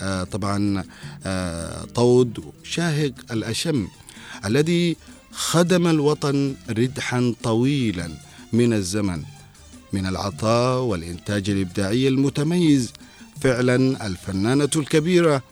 آه 0.00 0.24
طبعا 0.24 0.84
آه 1.24 1.84
طود 1.84 2.40
شاهق 2.64 3.12
الأشم 3.30 3.88
الذي 4.44 4.96
خدم 5.32 5.86
الوطن 5.86 6.54
ردحا 6.70 7.34
طويلا 7.42 8.10
من 8.52 8.72
الزمن. 8.72 9.22
من 9.92 10.06
العطاء 10.06 10.82
والإنتاج 10.82 11.50
الإبداعي 11.50 12.08
المتميز. 12.08 12.92
فعلا 13.40 14.06
الفنانة 14.06 14.70
الكبيرة 14.76 15.42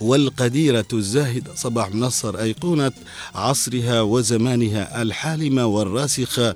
والقديرة 0.00 0.86
الزاهدة 0.92 1.54
صباح 1.54 1.94
منصر 1.94 2.38
أيقونة 2.38 2.92
عصرها 3.34 4.00
وزمانها 4.00 5.02
الحالمة 5.02 5.66
والراسخة 5.66 6.54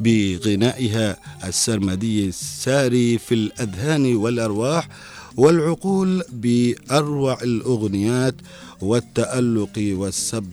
بغنائها 0.00 1.16
السرمدي 1.44 2.28
الساري 2.28 3.18
في 3.18 3.34
الأذهان 3.34 4.16
والأرواح 4.16 4.88
والعقول 5.36 6.24
بأروع 6.32 7.42
الأغنيات 7.42 8.34
والتألق 8.80 9.72
والسب 9.78 10.50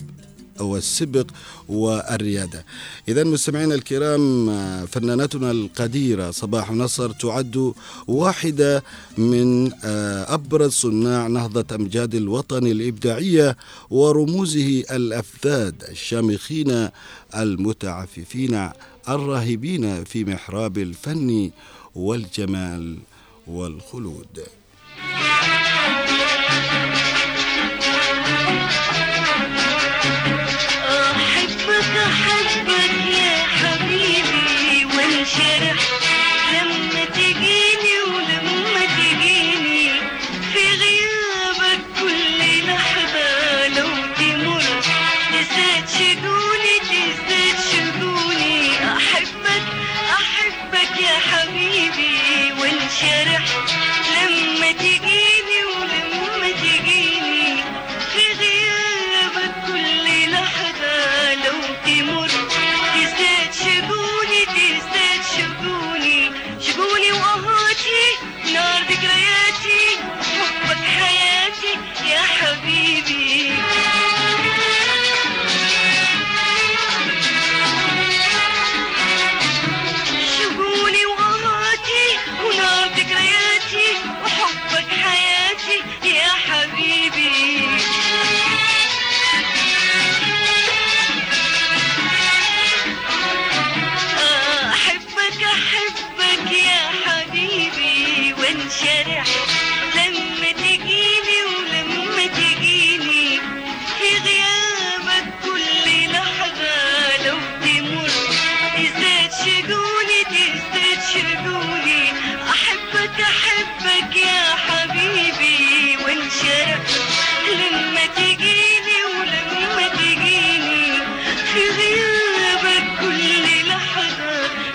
والسبق 0.62 1.26
والريادة. 1.69 2.65
إذا 3.08 3.24
مستمعينا 3.24 3.76
الكرام 3.76 4.47
فنانتنا 4.86 5.52
القديرة 5.52 6.32
صباح 6.32 6.71
نصر 6.71 7.12
تعد 7.12 7.74
واحدة 8.08 8.84
من 9.17 9.71
أبرز 10.28 10.71
صناع 10.71 11.28
نهضة 11.28 11.76
أمجاد 11.76 12.15
الوطن 12.15 12.67
الإبداعية 12.67 13.58
ورموزه 13.89 14.84
الأفذاذ 14.91 15.74
الشامخين 15.89 16.89
المتعففين 17.36 18.69
الراهبين 19.10 20.04
في 20.04 20.26
محراب 20.26 20.78
الفن 20.78 21.52
والجمال 21.95 22.97
والخلود. 23.47 24.39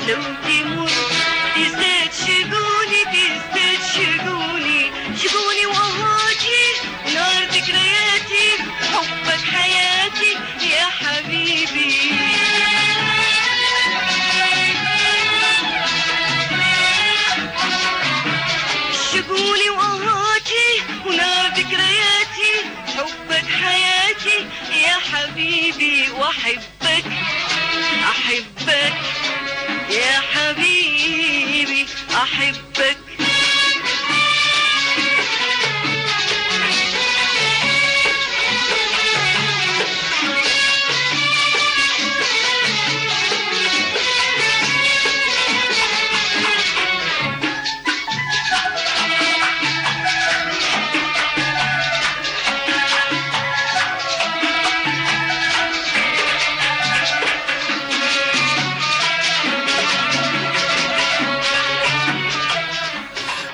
pelos 0.06 0.24
últimos 0.24 1.15
حبيبي 32.36 32.65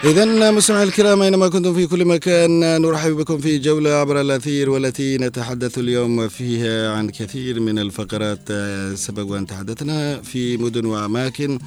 إذا 0.05 0.51
مستمعي 0.51 0.83
الكرام 0.83 1.23
أينما 1.23 1.49
كنتم 1.49 1.75
في 1.75 1.87
كل 1.87 2.05
مكان 2.05 2.83
نرحب 2.83 3.11
بكم 3.11 3.39
في 3.39 3.59
جولة 3.59 3.91
عبر 3.91 4.21
الأثير 4.21 4.71
والتي 4.71 5.19
نتحدث 5.19 5.79
اليوم 5.79 6.29
فيها 6.29 6.93
عن 6.93 7.11
كثير 7.11 7.61
من 7.61 7.79
الفقرات. 7.79 8.53
سبق 8.95 9.27
وأن 9.27 9.47
تحدثنا 9.47 10.23
في 10.23 10.57
مدن 10.57 10.85
وأماكن 10.87 11.59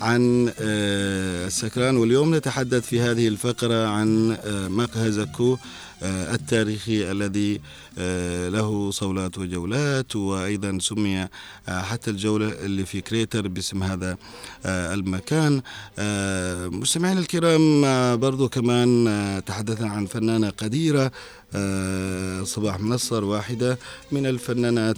عن 0.00 0.52
آه، 0.60 1.46
السكران 1.46 1.96
واليوم 1.96 2.34
نتحدث 2.34 2.86
في 2.86 3.00
هذه 3.00 3.28
الفقرة 3.28 3.86
عن 3.86 4.36
آه، 4.44 4.68
مقهى 4.68 5.12
زكو 5.12 5.56
آه، 6.02 6.34
التاريخي 6.34 7.10
الذي 7.10 7.60
له 8.48 8.90
صولات 8.90 9.38
وجولات 9.38 10.16
وأيضا 10.16 10.78
سمي 10.80 11.22
آه، 11.22 11.28
حتى 11.82 12.10
الجولة 12.10 12.48
اللي 12.48 12.84
في 12.84 13.00
كريتر 13.00 13.48
باسم 13.48 13.82
هذا 13.82 14.16
آه، 14.66 14.94
المكان. 14.94 15.62
آه، 15.98 16.68
مستمعينا 16.68 17.20
الكرام 17.20 17.84
آه، 17.84 18.14
برضو 18.14 18.48
كمان 18.48 19.08
آه، 19.08 19.38
تحدثنا 19.38 19.88
عن 19.90 20.06
فنانة 20.06 20.50
قديرة 20.50 21.04
آه، 21.04 21.10
صباح 22.44 22.80
منصر 22.80 23.24
واحدة 23.24 23.78
من 24.12 24.26
الفنانات 24.26 24.96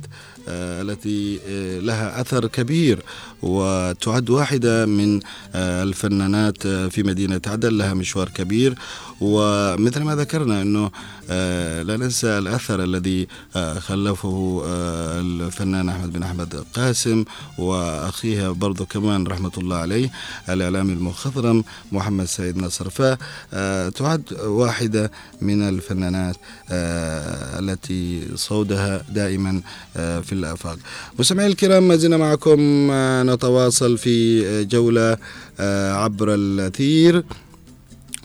آه، 0.49 0.83
التي 0.83 1.41
آه، 1.49 1.79
لها 1.81 2.21
أثر 2.21 2.47
كبير 2.47 3.03
وتعد 3.43 4.31
واحدة 4.31 4.87
من 4.87 5.21
آه، 5.55 5.83
الفنانات 5.83 6.67
آه، 6.67 6.89
في 6.89 7.03
مدينة 7.03 7.41
عدن 7.47 7.69
لها 7.79 7.95
مشوار 7.95 8.29
كبير. 8.29 8.75
ومثل 9.21 10.03
ما 10.03 10.17
ذكرنا 10.17 10.63
أنه 10.63 10.91
آه، 11.31 11.83
لا 11.83 11.97
ننسى 11.97 12.39
الأثر 12.39 12.85
الذي 12.85 13.27
آه، 13.57 13.79
خلفه 13.79 14.63
آه، 14.67 15.21
الفنان 15.21 15.89
أحمد 15.89 16.13
بن 16.13 16.23
أحمد 16.23 16.65
قاسم 16.75 17.25
وأخيها 17.59 18.51
برضو 18.51 18.87
كمان 18.87 19.27
رحمة 19.27 19.53
الله 19.59 19.77
عليه 19.77 20.11
الإعلامي 20.49 20.93
المخضرم 20.93 21.65
محمد 21.93 22.25
سيد 22.25 22.57
نصر. 22.59 22.91
فتعد 22.91 24.23
واحدة 24.45 25.11
من 25.41 25.63
الفنانات. 25.69 26.37
آه، 26.37 26.46
التي 26.71 28.23
صودها 28.35 29.03
دائما 29.09 29.61
آه، 29.97 30.21
في 30.21 30.33
الآفاق. 30.33 30.79
مستمعي 31.19 31.47
الكرام 31.47 31.89
ما 31.89 31.97
زلنا 31.97 32.17
معكم 32.17 32.89
آه، 32.91 33.23
نتواصل 33.23 33.99
في 33.99 34.47
آه، 34.47 34.63
جولة 34.63 35.17
آه، 35.61 35.93
عبر 35.93 36.35
الأثير. 36.35 37.25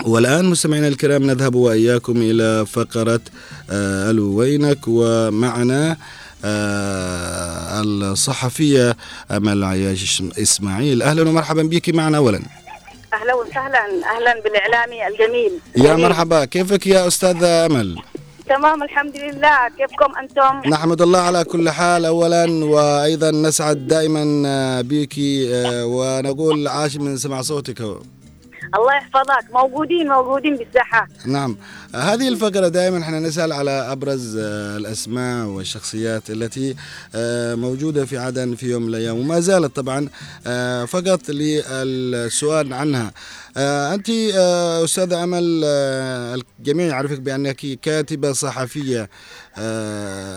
والآن 0.06 0.46
مستمعينا 0.46 0.88
الكرام 0.88 1.24
نذهب 1.24 1.56
وإياكم 1.56 2.14
إلى 2.18 2.66
فقرة 2.66 3.22
آه، 3.70 4.10
ألو 4.12 4.36
وينك 4.36 4.80
ومعنا 4.88 5.98
آه، 6.46 7.82
الصحفية 7.82 8.98
أمل 9.32 9.64
عياش 9.64 10.24
إسماعيل. 10.42 11.02
أهلا 11.02 11.30
ومرحبا 11.30 11.64
بك 11.64 11.90
معنا 11.96 12.18
أولا. 12.18 12.40
أهلا 13.14 13.34
وسهلا. 13.36 13.80
أهلا 14.18 14.42
بالاعلامي 14.44 15.08
الجميل. 15.08 15.52
يا. 15.78 15.96
مرحبا. 15.96 16.46
كيفك 16.46 16.88
يا 16.88 17.08
أستاذة 17.08 17.66
أمل؟ 17.66 17.98
تمام 18.52 18.84
الحمد 18.84 19.18
لله. 19.18 19.58
كيفكم 19.78 20.12
أنتم؟ 20.22 20.70
نحمد 20.70 21.02
الله 21.02 21.20
على 21.20 21.44
كل 21.44 21.70
حال. 21.70 22.06
أولا 22.06 22.66
وأيضا 22.66 23.32
نسعد 23.32 23.88
دائما 23.88 24.24
بك 24.82 25.16
آه، 25.20 25.86
ونقول 25.86 26.68
عاش 26.68 26.98
من 26.98 27.18
سمع 27.18 27.42
صوتك. 27.42 27.82
الله 28.76 28.94
يحفظك. 28.96 29.54
موجودين 29.54 30.08
موجودين 30.08 30.58
بالساحة. 30.58 31.08
نعم. 31.26 31.58
هذه 31.96 32.28
الفقرة 32.28 32.68
دائما 32.68 33.00
إحنا 33.00 33.20
نسأل 33.20 33.54
على 33.54 33.72
أبرز 33.72 34.38
آه، 34.38 34.78
الأسماء 34.78 35.46
والشخصيات 35.48 36.30
التي 36.30 36.76
آه، 37.16 37.56
موجودة 37.56 38.06
في 38.06 38.18
عدن 38.18 38.56
في 38.56 38.66
يوم 38.72 38.82
من 38.84 38.90
الأيام. 38.90 39.20
وما 39.20 39.40
زالت 39.40 39.76
طبعا 39.76 40.10
آه، 40.48 40.86
فقط 40.86 41.30
للسؤال 41.30 42.74
عنها. 42.74 43.12
أنت 43.94 44.10
أستاذة 44.84 45.24
أمل 45.24 45.64
الجميع 46.60 46.88
يعرفك 46.88 47.20
بأنك 47.20 47.80
كاتبة 47.82 48.32
صحفية 48.32 49.10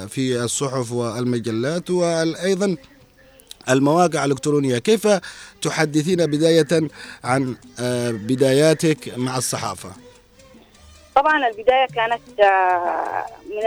في 0.08 0.42
الصحف 0.44 0.92
والمجلات 0.92 1.90
وأيضا 1.90 2.76
المواقع 3.70 4.24
الإلكترونية. 4.24 4.78
كيف 4.78 5.08
تحدثين 5.62 6.26
بداية 6.26 6.88
عن 7.24 7.56
آه، 7.80 8.10
بداياتك 8.10 9.18
مع 9.18 9.36
الصحافة؟ 9.36 9.90
طبعا 11.16 11.48
البداية 11.48 11.86
كانت 11.94 12.40
آه، 12.40 13.24
من 13.50 13.62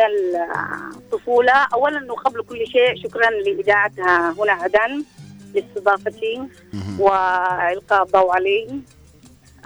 الطفولة. 0.97 1.53
اولا 1.73 2.11
وقبل 2.11 2.43
كل 2.43 2.67
شيء 2.67 3.03
شكرا 3.03 3.29
لإذاعتها 3.29 4.35
هنا 4.39 4.51
عدن 4.51 5.03
لاستضافتي 5.53 6.41
مهم. 6.73 7.01
وإلقاء 7.01 8.03
الضوء 8.03 8.31
علي. 8.31 8.79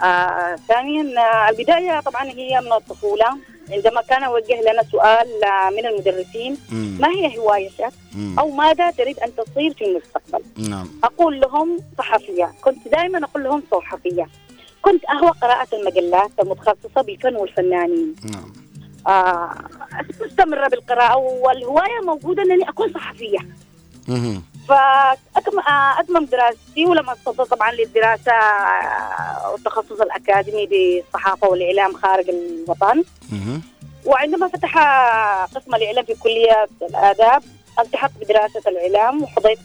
آه 0.02 0.56
ثانيا 0.68 1.02
البداية 1.50 2.00
طبعا 2.00 2.24
هي 2.24 2.60
من 2.60 2.72
الطفولة. 2.72 3.36
عندما 3.70 4.00
كان 4.00 4.22
يوجه 4.22 4.60
لنا 4.60 4.82
سؤال 4.92 5.28
من 5.76 5.86
المدرسين 5.86 6.56
مم. 6.72 6.96
ما 7.00 7.08
هي 7.08 7.38
هوايتك. 7.38 7.92
أو 8.38 8.50
ماذا 8.50 8.90
تريد 8.90 9.18
أن 9.18 9.30
تصير 9.36 9.74
في 9.74 9.84
المستقبل؟ 9.84 10.70
نعم. 10.70 10.88
أقول 11.04 11.40
لهم 11.40 11.80
صحفية. 11.98 12.52
كنت 12.64 12.88
دائما 12.88 13.24
أقول 13.24 13.44
لهم 13.44 13.62
صحفية. 13.70 14.28
كنت 14.82 15.04
أهوى 15.04 15.30
قراءة 15.30 15.68
المجلات 15.72 16.30
المتخصصة 16.40 17.02
بالفن 17.02 17.36
والفنانين. 17.36 18.14
نعم. 18.24 18.52
آه 19.06 19.54
مستمره 20.20 20.68
بالقراءة 20.68 21.16
والهواية 21.16 22.00
موجودة 22.06 22.42
أنني 22.42 22.68
أكون 22.68 22.92
صحفية. 22.92 23.38
فأتمم 24.68 26.24
دراستي 26.24 26.84
ولما 26.86 27.12
استطعت 27.12 27.48
طبعا 27.48 27.72
للدراسة 27.72 28.32
آه، 28.32 29.50
والتخصص 29.52 30.00
الأكاديمي 30.00 30.66
بالصحافة 30.66 31.48
والإعلام 31.48 31.92
خارج 31.94 32.28
الوطن. 32.28 33.04
وعندما 34.06 34.48
فتح 34.48 34.78
قسم 35.54 35.74
الإعلام 35.74 36.04
في 36.04 36.14
كلية 36.14 36.66
الآداب 36.82 37.42
التحقت 37.80 38.12
بدراسة 38.20 38.60
الإعلام 38.66 39.22
وحظيت 39.22 39.58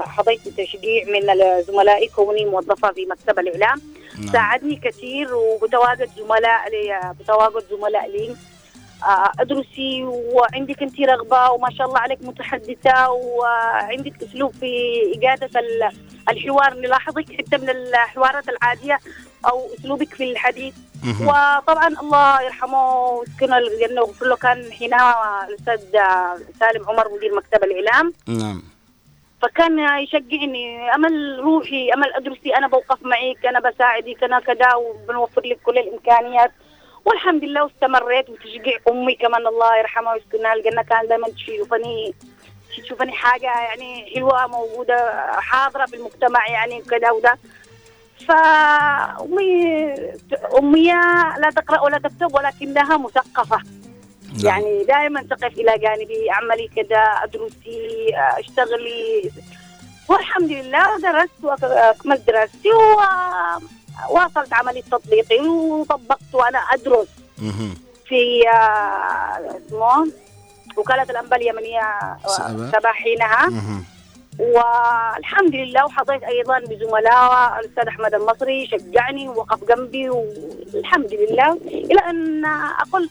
حظيت 0.00 0.48
بتشجيع 0.48 1.04
من 1.04 1.20
زملائي 1.62 2.08
كوني 2.08 2.44
موظفة 2.44 2.92
في 2.92 3.06
مكتب 3.06 3.38
الإعلام 3.38 3.80
نعم. 4.18 4.32
ساعدني 4.32 4.76
كثير 4.76 5.34
وبتواجد 5.34 6.10
زملاء 6.16 6.70
لي 6.70 7.14
بتواجد 7.20 7.64
زملاء 7.70 8.10
لي 8.10 8.30
آه، 8.30 8.34
أدرسي 9.40 10.02
وعندك 10.04 10.82
أنت 10.82 11.00
رغبة 11.00 11.50
وما 11.50 11.70
شاء 11.70 11.86
الله 11.86 11.98
عليك 11.98 12.18
متحدثة 12.22 13.10
وعندك 13.10 14.22
أسلوب 14.22 14.52
في 14.52 15.00
اجاده 15.16 15.60
ال- 15.60 15.90
الحوار 16.30 16.74
نلاحظك 16.74 17.24
حتى 17.38 17.56
من 17.58 17.70
الحوارات 17.70 18.48
العادية 18.48 18.98
أو 19.46 19.66
أسلوبك 19.78 20.14
في 20.14 20.30
الحديث. 20.32 20.74
وطبعا 21.22 21.88
الله 22.02 22.42
يرحمه 22.42 23.06
ويسكنه 23.10 23.58
الجنة 23.58 24.02
ويغفر 24.02 24.26
له. 24.26 24.36
كان 24.36 24.72
حينها 24.72 25.14
الأستاذ 25.48 25.80
سالم 26.60 26.88
عمر 26.88 27.08
مدير 27.16 27.34
مكتب 27.34 27.64
الإعلام. 27.64 28.12
نعم. 28.28 28.62
فكان 29.42 29.98
يشجعني 29.98 30.94
أمل 30.94 31.38
روحي 31.40 31.90
أمل 31.94 32.12
أدرسي. 32.14 32.56
أنا 32.56 32.68
بوقف 32.68 32.98
معك 33.02 33.46
أنا 33.46 33.60
بساعدك 33.60 34.24
أنا 34.24 34.40
كذا 34.40 34.74
وبنوفر 34.74 35.42
لك 35.46 35.58
كل 35.64 35.78
الإمكانيات. 35.78 36.52
والحمد 37.04 37.44
لله 37.44 37.64
واستمريت 37.64 38.30
وتشجيع 38.30 38.78
أمي 38.88 39.14
كمان 39.14 39.46
الله 39.46 39.78
يرحمها 39.78 40.12
ويسكنها 40.12 40.54
الجنة. 40.54 40.82
كان 40.82 41.08
دائما 41.08 41.28
تشوفني 41.28 42.14
تشوفني 42.84 43.12
حاجة 43.12 43.44
يعني 43.44 44.12
حلوة 44.14 44.46
موجودة 44.46 45.22
حاضرة 45.40 45.86
في 45.86 45.96
المجتمع 45.96 46.48
يعني 46.48 46.82
كذا 46.82 47.10
وده 47.10 47.38
فأمي 48.28 49.94
أمي 50.58 50.92
لا 51.38 51.50
تقرأ 51.56 51.80
ولا 51.80 51.98
تكتب 51.98 52.34
ولكنها 52.34 52.96
مثقفة. 52.96 53.56
نعم. 53.56 54.46
يعني 54.46 54.84
دائما 54.84 55.22
تقف 55.22 55.52
إلى 55.58 55.78
جانبي 55.78 56.30
أعملي 56.30 56.68
كذا 56.76 56.98
أدرسي 56.98 58.14
أشتغلي. 58.16 59.30
والحمد 60.08 60.50
لله 60.50 60.98
درست 60.98 61.44
واكملت 61.44 62.26
دراستي 62.26 62.68
وواصلت 64.10 64.52
عملية 64.52 64.82
تطبيقي 64.82 65.40
وطبقت 65.48 66.20
وأنا 66.32 66.58
أدرس. 66.58 67.08
في 68.08 68.48
آه، 68.48 69.56
اسمه 69.66 70.12
وكالة 70.76 71.02
الانباء 71.02 71.38
اليمنيه 71.40 71.80
آه، 71.80 72.18
سبا. 72.26 72.70
سبا 72.78 72.92
حينها 72.92 73.46
مهم. 73.48 73.84
والحمد 74.38 75.54
لله 75.54 75.84
وحظيت 75.84 76.22
أيضا 76.22 76.58
بزملاء 76.58 77.60
الأستاذ 77.60 77.86
أحمد 77.88 78.14
المصري 78.14 78.66
شجعني 78.66 79.28
ووقف 79.28 79.64
جنبي 79.64 80.10
والحمد 80.10 81.12
لله 81.14 81.52
إلى 81.66 82.00
أن 82.10 82.44
أقول 82.80 83.10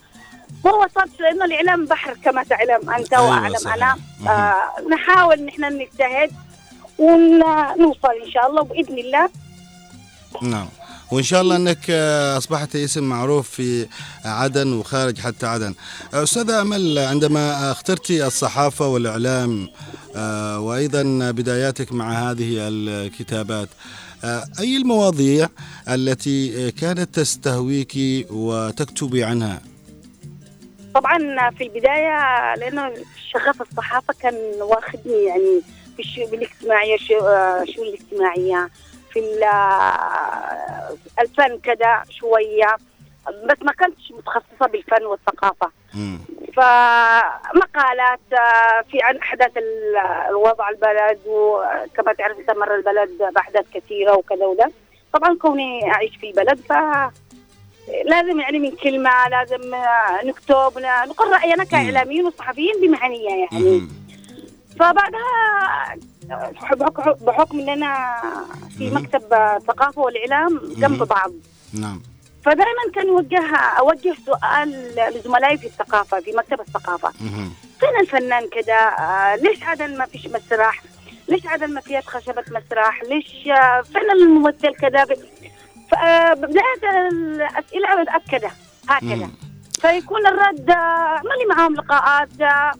ما 0.66 0.72
وصلت 0.72 1.20
لأنه 1.20 1.46
الإعلام 1.46 1.86
بحر 1.86 2.14
كما 2.24 2.44
تعلم 2.44 2.90
أنت 2.90 3.14
أيوة 3.14 3.30
وأعلم 3.30 3.56
صحيح. 3.58 3.76
أنا. 3.76 3.98
آه 4.30 4.82
نحاول 4.90 5.40
ان 5.40 5.48
إحنا 5.48 5.70
نجتهد 5.70 6.32
ونوصل 7.00 8.12
إن 8.26 8.32
شاء 8.32 8.50
الله 8.50 8.62
باذن 8.62 8.98
الله 9.00 9.30
نعم. 10.42 10.68
وإن 11.12 11.24
شاء 11.24 11.42
الله 11.42 11.56
أنك 11.56 11.78
آه، 11.90 12.38
أصبحت 12.38 12.76
اسم 12.76 13.04
معروف 13.04 13.50
في 13.50 13.88
عدن 14.26 14.74
وخارج 14.74 15.20
حتى 15.20 15.46
عدن. 15.46 15.74
آه، 16.14 16.24
أستاذة 16.24 16.62
أمل 16.62 17.00
عندما 17.00 17.72
اخترت 17.72 18.12
الصحافة 18.12 18.88
والإعلام 18.88 19.70
آه، 20.16 20.60
وأيضا 20.60 21.32
بداياتك 21.32 21.92
مع 21.94 22.32
هذه 22.32 22.56
الكتابات 22.60 23.70
أي 24.60 24.78
المواضيع 24.78 25.50
التي 25.90 26.72
كانت 26.72 27.16
تستهويك 27.16 27.94
وتكتبي 28.30 29.24
عنها؟ 29.24 29.62
طبعا 30.96 31.50
في 31.58 31.64
البداية 31.64 32.56
لأنه 32.56 32.92
شغف 33.34 33.62
الصحافة 33.62 34.14
كان 34.22 34.34
واخدني 34.62 35.24
يعني 35.28 35.62
في 35.96 36.02
الشيء 36.02 36.30
بالاجتماعيه 36.32 36.98
شو- 36.98 37.82
الاجتماعية. 37.84 38.70
في 39.14 39.20
ال- 39.20 39.44
الفن 41.20 41.58
كذا 41.60 42.04
شوية 42.10 42.76
بس 43.46 43.58
ما 43.62 43.72
كنتش 43.72 44.12
متخصصة 44.12 44.68
بالفن 44.72 45.04
والثقافة 45.06 45.72
مم. 45.94 46.20
فمقالات 46.56 48.20
آه، 48.34 48.82
في 48.92 49.02
عن 49.04 49.18
أحداث 49.18 49.58
ال- 49.58 49.98
الوضع 50.30 50.70
البلد 50.70 51.20
وكما 51.26 52.14
تعرف 52.14 52.38
استمر 52.40 52.76
البلد 52.76 53.10
بأحداث 53.36 53.66
كثيرة 53.74 54.14
وكذا 54.18 54.46
وده 54.46 54.72
طبعا 55.14 55.38
كوني 55.38 55.92
أعيش 55.92 56.16
في 56.18 56.30
البلد 56.30 56.60
ف 56.60 56.74
لازم 58.06 58.40
يعني 58.40 58.60
من 58.60 58.72
كلمة 58.76 59.28
لازم 59.30 59.74
آه، 59.74 60.26
نكتب 60.26 60.72
نقول 61.08 61.32
رأينا 61.32 61.64
كإعلاميين 61.64 62.26
وصحفيين 62.26 62.74
بمهنيه 62.82 63.30
يعني 63.30 63.64
مم. 63.66 63.90
فبعدها 64.80 65.22
بحكم 66.76 67.26
بحكم 67.26 67.60
اننا 67.60 68.22
في. 68.78 68.90
مكتب 68.90 69.34
آه، 69.34 69.58
الثقافه 69.58 70.02
والإعلام 70.02 70.60
جنب. 70.78 71.04
بعض 71.04 71.32
نعم 71.74 72.02
فدائما 72.46 72.92
كان 72.96 73.08
يوجه 73.08 73.56
أوجه 73.56 74.16
سؤال 74.26 74.96
لزملائي 75.16 75.58
في 75.58 75.66
الثقافة 75.68 76.20
في 76.20 76.32
مكتب 76.32 76.60
الثقافة. 76.62 77.12
فين 77.80 78.00
الفنان 78.02 78.48
كده 78.52 78.74
آه 78.76 79.36
ليش 79.36 79.64
عدن 79.64 79.98
ما 79.98 80.06
فيش 80.06 80.28
مسرح 80.28 80.84
ليش 81.30 81.48
عدن 81.48 81.74
ما 81.74 81.82
فيها 81.82 82.02
خشبة 82.02 82.44
مسرح 82.52 83.04
ليش 83.04 83.48
آه 83.48 83.82
فين 83.82 84.12
الممثل 84.12 84.76
كده 84.76 85.06
فبداية 85.92 87.08
الأسئلة 87.12 88.02
متأكدة 88.02 88.52
هكذا 88.90 89.16
مم. 89.16 89.32
فيكون 89.82 90.28
الرد 90.28 90.70
آه، 90.70 90.74
عملي 91.18 91.46
معاهم 91.56 91.76
لقاءات 91.76 92.42
آه،. 92.42 92.72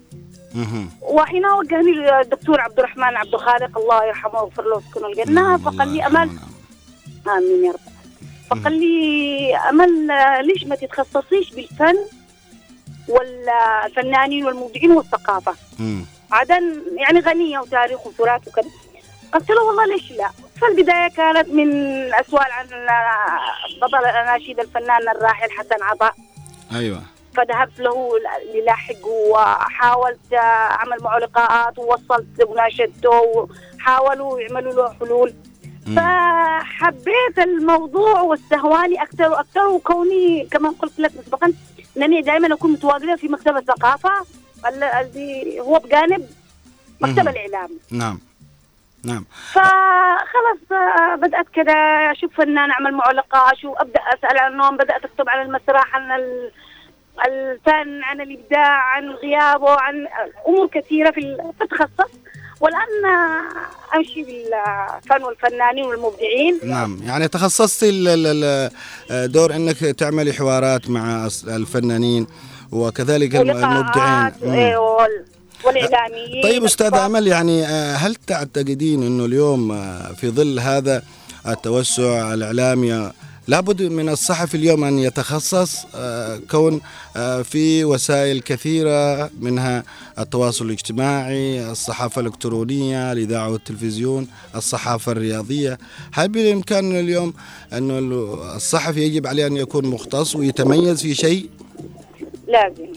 وحين 1.02 1.46
وجهني 1.46 2.22
الدكتور 2.22 2.62
عبد 2.62 2.80
الرحمن 2.80 3.04
عبد 3.18 3.34
الخالق 3.34 3.78
الله 3.78 4.06
يرحمه 4.06 4.42
ويغفر 4.42 4.64
له 4.64 4.76
ويسكنه 4.76 5.08
الجنة 5.08 5.42
نعم، 5.42 5.58
فقال 5.58 5.88
لي 5.88 6.06
أمل. 6.06 6.14
نعم. 6.28 7.38
آمين 7.38 7.66
يا 7.66 7.72
رب. 7.72 7.80
فقال 8.50 8.74
لي 8.80 9.56
أمل 9.70 10.12
آه، 10.12 10.42
ليش 10.42 10.64
ما 10.64 10.76
تتخصصيش 10.76 11.50
بالفن 11.54 11.96
والفنانين 13.08 14.46
والمبدعين 14.46 14.92
والثقافة؟ 14.92 15.54
مم. 15.80 16.06
عدن 16.32 16.82
يعني 16.98 17.20
غنية 17.20 17.60
وتاريخ 17.60 18.08
وتراث 18.08 18.48
وكذا. 18.48 18.70
قلت 19.34 19.50
له 19.50 19.64
والله 19.64 19.86
ليش 19.86 20.12
لا؟ 20.12 20.30
فالبداية 20.62 21.08
كانت 21.08 21.50
من 21.50 21.72
السؤال 22.20 22.52
عن 22.52 22.66
بطل 23.82 23.98
الأناشيد 23.98 24.60
الفنان 24.60 25.10
الراحل 25.16 25.52
حسن 25.52 25.84
عطاء. 25.84 26.16
أيوة. 26.76 27.02
فذهبت 27.36 27.80
له 27.80 28.12
للاحق 28.56 29.06
وحاولت 29.08 30.34
أعمل 30.34 30.98
معه 31.02 31.18
لقاءات 31.20 31.80
ووصلت 31.80 32.50
مناشدته 32.50 33.10
وحاولوا 33.80 34.40
يعملوا 34.40 34.74
له 34.74 34.94
حلول 35.00 35.34
مم. 35.88 35.96
فحبيت 35.96 37.40
الموضوع 37.40 38.22
واستهواني 38.22 39.02
أكثر 39.04 39.30
وأكثر 39.32 39.68
وكوني 39.68 40.48
كما 40.52 40.70
قلت 40.82 41.00
لك 41.00 41.12
مسبقا 41.20 41.54
إنني 41.98 42.22
دائما 42.22 42.54
أكون 42.54 42.72
متواجدة 42.72 43.16
في 43.16 43.28
مكتب 43.28 43.58
الثقافة 43.58 44.12
الذي 44.68 45.60
هو 45.60 45.80
بجانب 45.80 46.30
مكتب. 47.02 47.28
الإعلام 47.28 47.70
نعم 47.92 48.20
نعم 49.06 49.26
فخلاص 49.54 50.72
آه، 50.72 51.16
بدأت 51.16 51.46
كذا 51.54 51.74
أشوف 52.12 52.38
فنان 52.38 52.72
أعمل 52.72 52.94
معه 52.94 53.12
لقاء 53.12 53.54
أشوف 53.54 53.78
ابدا 53.78 54.00
اسال 54.00 54.38
عنهم 54.40 54.78
بدأت 54.78 55.06
أكتب 55.06 55.30
عن 55.30 55.46
المسرح 55.46 55.96
عن 55.96 56.12
ال- 56.12 56.52
الفن 57.28 58.04
عن 58.04 58.22
الإبداع 58.22 58.78
عن 58.96 59.10
غيابه 59.10 59.70
عن 59.72 59.96
أمور 60.48 60.68
كثيرة 60.68 61.12
في 61.12 61.20
ال- 61.20 61.52
فتخصص 61.60 62.12
والآن 62.62 63.06
أمشي 63.96 64.24
بالفن 64.24 65.24
والفنانين 65.24 65.86
والمبدعين. 65.86 66.60
نعم. 66.64 67.00
يعني 67.04 67.28
تخصصتي 67.28 67.92
دور 69.12 69.56
إنك 69.56 69.78
تعملي 69.78 70.34
حوارات 70.34 70.90
مع 70.90 71.28
الفنانين 71.48 72.28
وكذلك 72.72 73.36
الم- 73.36 73.50
المبدعين. 73.66 74.54
إيه، 74.54 74.78
وال- 74.78 75.26
والإعلاميين. 75.64 76.44
طيب 76.44 76.64
أستاذ 76.64 76.94
امل 76.96 77.28
يعني 77.28 77.66
آه، 77.66 77.96
هل 77.96 78.16
تعتقدين 78.16 79.04
إنه 79.04 79.26
اليوم 79.26 79.72
آه، 79.72 80.14
في 80.14 80.30
ظل 80.30 80.60
هذا 80.60 81.04
التوسع 81.48 82.34
الإعلامي 82.34 83.12
لابد 83.48 83.82
من 83.82 84.10
الصحفي 84.10 84.56
اليوم 84.56 84.84
أن 84.84 85.00
يتخصص 85.00 85.86
آه، 85.96 86.40
كون 86.52 86.82
آه، 87.18 87.42
في 87.42 87.86
وسائل 87.86 88.42
كثيرة 88.42 89.30
منها 89.40 89.84
التواصل 90.20 90.66
الاجتماعي، 90.66 91.72
الصحافة 91.72 92.22
الإلكترونية، 92.22 93.12
الإذاعة 93.12 93.50
والتلفزيون، 93.50 94.28
الصحافة 94.56 95.12
الرياضية، 95.12 95.78
هل 96.14 96.30
بالإمكان 96.30 97.00
اليوم 97.00 97.34
انه 97.74 98.00
الصحفي 98.56 99.02
يجب 99.02 99.28
عليه 99.28 99.48
أن 99.48 99.58
يكون 99.58 99.86
مختص 99.86 100.36
ويتميز 100.36 101.02
في 101.02 101.16
شيء؟ 101.16 101.50
لازم 102.48 102.88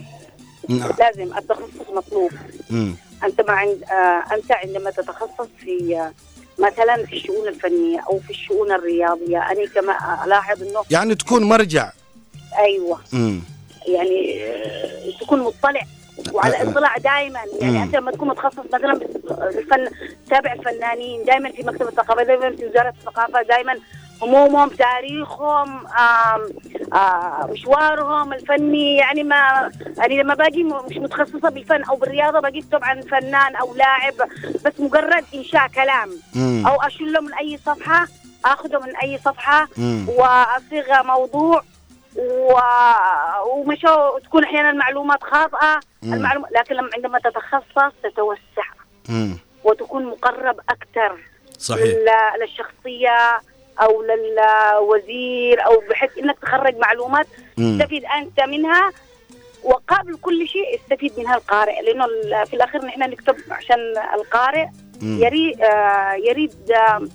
نعم. 0.69 0.91
لازم 0.99 1.37
التخصص 1.37 1.89
مطلوب 1.95 2.31
مم. 2.69 2.95
أنت 3.23 3.41
ما 3.41 3.53
عند 3.53 3.83
آه، 3.83 4.35
أنت 4.35 4.51
عندما 4.51 4.91
تتخصص 4.91 5.47
في 5.59 6.11
مثلا 6.59 7.05
في 7.05 7.13
الشؤون 7.15 7.47
الفنية 7.47 7.99
أو 8.09 8.19
في 8.19 8.29
الشؤون 8.29 8.71
الرياضية 8.71 9.37
أنا 9.37 9.65
كما 9.75 10.23
ألاحظ 10.25 10.63
إنه 10.63 10.83
يعني 10.91 11.15
تكون 11.15 11.43
مرجع. 11.43 11.91
أيوه 12.59 12.99
مم. 13.13 13.41
يعني 13.87 14.43
آه، 14.43 15.19
تكون 15.21 15.39
مطلع 15.39 15.81
وعلى 16.33 16.55
أه. 16.57 16.69
اطلاع 16.69 16.97
دائما. 16.97 17.39
يعني 17.61 17.83
أنت 17.83 17.95
لما 17.95 18.11
تكون 18.11 18.27
متخصص 18.27 18.65
مثلا 18.73 18.93
بالفن 18.93 19.87
تابع 20.29 20.53
الفنانين 20.53 21.25
دائما 21.25 21.51
في 21.51 21.63
مكتب 21.63 21.87
الثقافة 21.87 22.23
دائما 22.23 22.55
في 22.55 22.65
وزارة 22.65 22.93
الثقافة 22.99 23.41
دائما 23.41 23.79
همومهم 24.21 24.69
تاريخهم 24.69 25.87
آم 25.87 26.49
آم 26.93 27.51
مشوارهم 27.51 28.33
الفني 28.33 28.95
يعني 28.97 29.23
ما 29.23 29.71
يعني 29.97 30.17
لما 30.23 30.33
باجي 30.33 30.63
مش 30.63 30.97
متخصصة 30.97 31.49
بالفن 31.49 31.83
أو 31.83 31.95
بالرياضة 31.95 32.39
باجي 32.39 32.61
طبعا 32.71 33.01
فنان 33.01 33.55
أو 33.55 33.75
لاعب 33.75 34.13
بس 34.65 34.79
مجرد 34.79 35.25
إنشاء 35.35 35.67
كلام 35.67 36.09
مم. 36.35 36.67
أو 36.67 36.81
اشله 36.81 37.19
من 37.21 37.33
اي 37.33 37.57
صفحة 37.65 38.07
اخذه 38.45 38.79
من 38.79 38.95
اي 38.95 39.17
صفحة 39.17 39.67
مم. 39.77 40.05
وأصيغ 40.09 41.03
موضوع 41.03 41.61
و... 42.15 42.53
ومشوا 43.51 44.19
تكون 44.19 44.43
أحيانا 44.43 44.69
المعلومات 44.69 45.23
خاطئة 45.23 45.79
مم. 46.03 46.13
المعلومات 46.13 46.51
لكن 46.51 46.75
لما 46.75 46.89
عندما 46.95 47.19
تتخصص 47.19 47.93
تتوسع 48.03 48.67
مم. 49.09 49.37
وتكون 49.63 50.05
مقرب 50.05 50.59
أكثر 50.69 51.17
صحيح 51.59 51.83
لل... 51.83 52.09
للشخصية 52.41 53.39
أو 53.81 54.03
للوزير 54.03 55.65
أو 55.65 55.83
بحيث 55.89 56.17
إنك 56.17 56.35
تخرج 56.41 56.75
معلومات 56.77 57.27
مم. 57.57 57.77
تستفيد 57.79 58.03
أنت 58.05 58.39
منها 58.49 58.91
وقبل 59.63 60.17
كل 60.21 60.47
شيء 60.47 60.75
يستفيد 60.75 61.19
منها 61.19 61.35
القارئ 61.35 61.81
لأنه 61.81 62.05
في 62.45 62.53
الأخير 62.53 62.85
نحن 62.85 62.99
نكتب 63.09 63.35
عشان 63.51 63.77
القارئ 64.15 64.65
مم. 65.01 65.23
يريد 65.23 65.61
آه 65.61 66.13
يريد 66.13 66.71
آه 66.71 67.07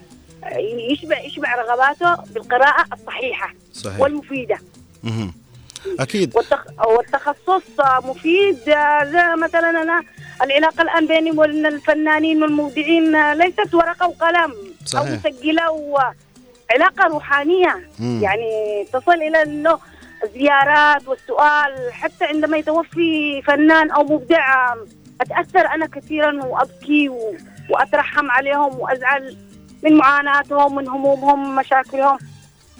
يشبع 0.90 1.18
يشبع 1.20 1.54
رغباته 1.54 2.14
بالقراءة 2.34 2.84
الصحيحة 2.92 3.54
صحيح 3.72 4.00
والمفيدة 4.00 4.58
مهم. 5.02 5.34
أكيد 6.00 6.36
والتخ... 6.36 6.64
والتخصص 6.86 7.62
مفيد 8.04 8.68
آه، 8.68 9.04
زي 9.04 9.36
مثلا 9.42 9.70
أنا 9.82 10.02
العلاقة 10.42 10.82
الآن 10.82 11.06
بيني 11.06 11.30
وبين 11.30 11.66
الفنانين 11.66 12.42
والمبدعين 12.42 13.14
آه، 13.14 13.34
ليست 13.34 13.74
ورقة 13.74 14.08
وقلم 14.08 14.50
أو 14.50 14.86
صحيح. 14.86 15.10
مسجلة 15.26 15.70
وعلاقة 16.70 17.06
روحانية. 17.06 17.88
مم. 17.98 18.20
يعني 18.22 18.84
تصل 18.92 19.12
إلى 19.12 19.42
أنه 19.42 19.78
زيارات 20.34 21.08
والسؤال 21.08 21.92
حتى 21.92 22.24
عندما 22.24 22.56
يتوفي 22.56 23.42
فنان 23.42 23.90
أو 23.90 24.04
مبدع 24.04 24.74
أتأثر 25.20 25.66
أنا 25.74 25.86
كثيرا 25.86 26.44
وأبكي 26.44 27.08
و... 27.08 27.34
وأترحم 27.70 28.30
عليهم 28.30 28.80
وأزعل 28.80 29.36
من 29.82 29.96
معاناتهم 29.96 30.74
من 30.74 30.88
همومهم 30.88 31.56
مشاكلهم. 31.56 32.18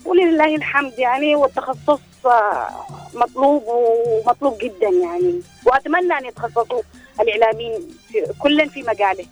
ولله 0.05 0.55
الحمد 0.57 0.99
يعني 0.99 1.37
والتخصص 1.37 2.01
آه، 2.27 2.69
مطلوب 3.15 3.65
ومطلوب 3.67 4.59
جدا 4.59 4.89
يعني. 4.89 5.41
وأتمنى 5.67 6.19
أن 6.19 6.25
يتخصصوا 6.25 6.83
الإعلاميين 7.21 7.81
في 8.09 8.33
كل 8.39 8.69
في 8.69 8.83
مجاله. 8.83 9.25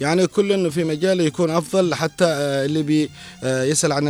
يعني 0.00 0.26
كل 0.26 0.52
إنه 0.52 0.70
في 0.70 0.84
مجال 0.84 1.20
يكون 1.20 1.50
أفضل 1.50 1.94
حتى 1.94 2.24
آه، 2.24 2.64
اللي 2.64 2.82
بي 2.82 3.10
آه، 3.44 3.64
يسأل 3.64 3.92
عن 3.92 4.08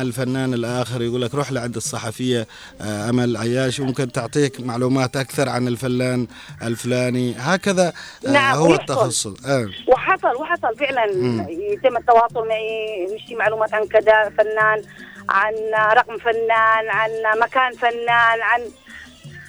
الفنان 0.00 0.54
الآخر 0.54 1.02
يقول 1.02 1.22
لك 1.22 1.34
روح 1.34 1.52
لعند 1.52 1.76
الصحفية 1.76 2.46
آه، 2.80 3.10
أمل 3.10 3.36
عياش 3.36 3.80
ممكن 3.80 4.12
تعطيك 4.12 4.60
معلومات 4.60 5.16
أكثر 5.16 5.48
عن 5.48 5.68
الفنان 5.68 6.26
الفلاني 6.62 7.34
هكذا 7.38 7.92
نعم، 8.28 8.56
هو 8.56 8.64
ويحصل. 8.64 8.80
التخصص 8.80 9.46
آه. 9.46 9.68
وحصل 9.88 10.36
وحصل 10.36 10.76
فعلا 10.78 11.16
مم. 11.16 11.46
يتم 11.48 11.96
التواصل 11.96 12.48
معي 12.48 13.06
يمشي 13.10 13.34
معلومات 13.34 13.74
عن 13.74 13.86
كذا 13.86 14.32
فنان 14.38 14.82
عن 15.28 15.54
رقم 15.96 16.18
فنان 16.18 16.88
عن 16.88 17.10
مكان 17.40 17.72
فنان 17.72 18.40
عن 18.42 18.60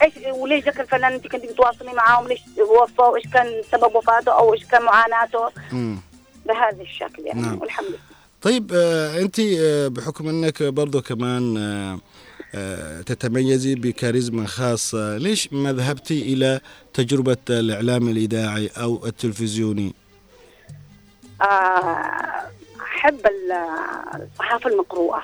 إيش 0.03 0.13
وليش 0.33 0.63
ذاك 0.65 0.79
الفنان 0.79 1.13
انت 1.13 1.27
كنت 1.27 1.45
بتواصلي 1.45 1.93
معاهم؟ 1.93 2.27
ليش 2.27 2.39
وفى 2.81 3.01
وايش 3.01 3.23
كان 3.33 3.61
سبب 3.71 3.95
وفاته 3.95 4.31
أو 4.31 4.53
إيش 4.53 4.65
كان 4.65 4.81
معاناته؟ 4.83 5.49
مم. 5.71 5.97
بهذا 6.45 6.81
الشكل 6.81 7.25
يعني 7.25 7.41
نعم. 7.41 7.59
والحمد 7.61 7.87
لله. 7.87 7.97
طيب 8.41 8.71
آه، 8.75 9.19
أنت 9.21 9.39
آه، 9.39 9.87
بحكم 9.87 10.29
إنك 10.29 10.63
برضو 10.63 11.01
كمان 11.01 11.57
آه، 12.55 13.01
تتميزي 13.01 13.75
بكاريزما 13.75 14.47
خاصة 14.47 15.17
ليش 15.17 15.53
ما 15.53 15.73
ذهبتي 15.73 16.21
إلى 16.33 16.59
تجربة 16.93 17.37
الإعلام 17.49 18.07
الإذاعي 18.09 18.69
أو 18.77 19.05
التلفزيوني؟ 19.05 19.93
آه، 21.41 21.45
أحب 22.81 23.19
ال- 23.25 24.21
الصحافة 24.33 24.69
المقروءة. 24.69 25.23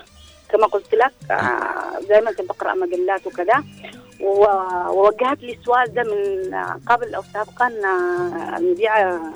كما 0.54 0.66
قلت 0.68 0.96
لك 0.96 1.12
آه، 1.32 2.00
دائما 2.10 2.32
كنت 2.32 2.50
بقرأ 2.50 2.74
مجلات 2.74 3.28
وكذا. 3.28 3.64
ووجهت 4.22 5.44
لي 5.44 5.54
السؤال 5.54 5.94
ده 5.94 6.04
من 6.04 6.54
آه، 6.54 6.80
قبل 6.88 7.16
أو 7.16 7.24
سابقا 7.34 7.66
آه، 7.66 8.58
المذيعة 8.58 9.34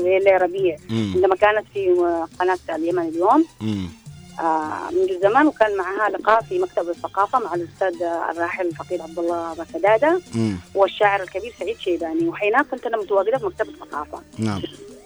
ليلى 0.00 0.36
ربيع. 0.36 0.76
عندما 0.90 1.36
كانت 1.36 1.66
في 1.74 1.90
قناة 2.40 2.58
اليمن 2.70 3.08
اليوم. 3.08 3.44
آه، 4.40 4.90
منذ 4.92 5.20
زمان 5.22 5.46
وكان 5.46 5.76
معها 5.76 6.10
لقاء 6.10 6.42
في 6.42 6.58
مكتب 6.58 6.88
الثقافة 6.88 7.38
مع 7.38 7.54
الأستاذ 7.54 8.02
الراحل 8.02 8.66
الفقير 8.66 9.02
عبد 9.02 9.18
الله 9.18 9.54
بكداده 9.54 10.20
مم. 10.34 10.56
والشاعر 10.74 11.22
الكبير 11.22 11.54
سعيد 11.58 11.78
شيباني. 11.78 12.28
وحينها 12.28 12.62
كنت 12.62 12.86
أنا 12.86 12.96
متواجدة 12.96 13.38
في 13.38 13.46
مكتب 13.46 13.68
الثقافة. 13.68 14.22
نعم. 14.38 14.62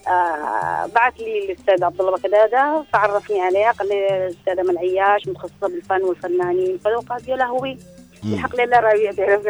آه 0.08 0.86
بعث 0.94 1.14
لي 1.20 1.44
الأستاذ 1.44 1.84
عبد 1.84 2.00
الله 2.00 2.16
بكداده 2.16 2.84
فعرفني 2.92 3.40
عليها 3.40 3.72
قال 3.72 3.88
لي 3.88 4.26
الأستاذة 4.26 4.62
من 4.62 4.78
عياش 4.78 5.26
متخصصة 5.28 5.68
بالفن 5.68 6.02
والفنانين 6.02 6.78
فقالت 6.84 7.28
يا 7.28 7.36
لهوي. 7.36 7.78
الحق 8.24 8.56
لله 8.56 8.80
راوية 8.80 9.10
تعرف 9.12 9.46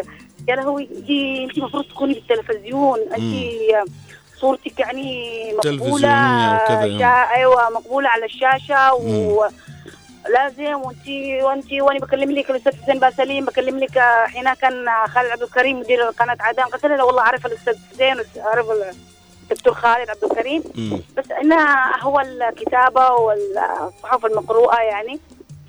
يا 0.49 0.57
لهوي 0.57 0.83
انت 0.83 1.11
انت 1.51 1.59
المفروض 1.59 1.85
تكوني 1.85 2.15
بالتلفزيون 2.15 2.99
انت 3.01 3.89
صورتك 4.41 4.81
يعني 4.81 5.53
مقبولة 5.55 6.55
وكذا. 6.57 6.99
شا... 6.99 7.35
أيوه 7.35 7.71
مقبولة 7.71 8.09
على 8.09 8.25
الشاشة 8.25 8.95
و 8.95 9.47
لازم 10.35 10.75
وانت 10.75 11.09
وانت 11.43 11.73
وأنا 11.73 11.99
بكلم 11.99 12.31
لك 12.31 12.51
الأستاذ 12.51 12.73
حسين 12.83 12.99
باسليم 12.99 13.45
بكلم 13.45 13.79
لك 13.79 13.99
آه، 13.99 14.27
حينها 14.27 14.55
كان 14.55 14.89
آه، 14.89 15.07
خالد 15.07 15.31
عبد 15.31 15.43
الكريم 15.43 15.81
مدير 15.81 16.03
قناه 16.03 16.37
عدن 16.41 16.63
قلت 16.63 16.87
له 16.87 16.97
لا 16.97 17.03
والله 17.03 17.23
اعرف 17.23 17.47
الأستاذ 17.47 17.75
حسين 17.93 18.17
اعرف 18.43 18.67
الدكتور 19.51 19.75
خالد 19.75 20.11
عبد 20.11 20.25
الكريم. 20.25 20.63
بس 21.17 21.31
إنها 21.31 22.03
هو 22.03 22.21
الكتابة 22.21 23.11
والصحافه 23.11 24.29
المقروءة 24.29 24.81
يعني. 24.81 25.21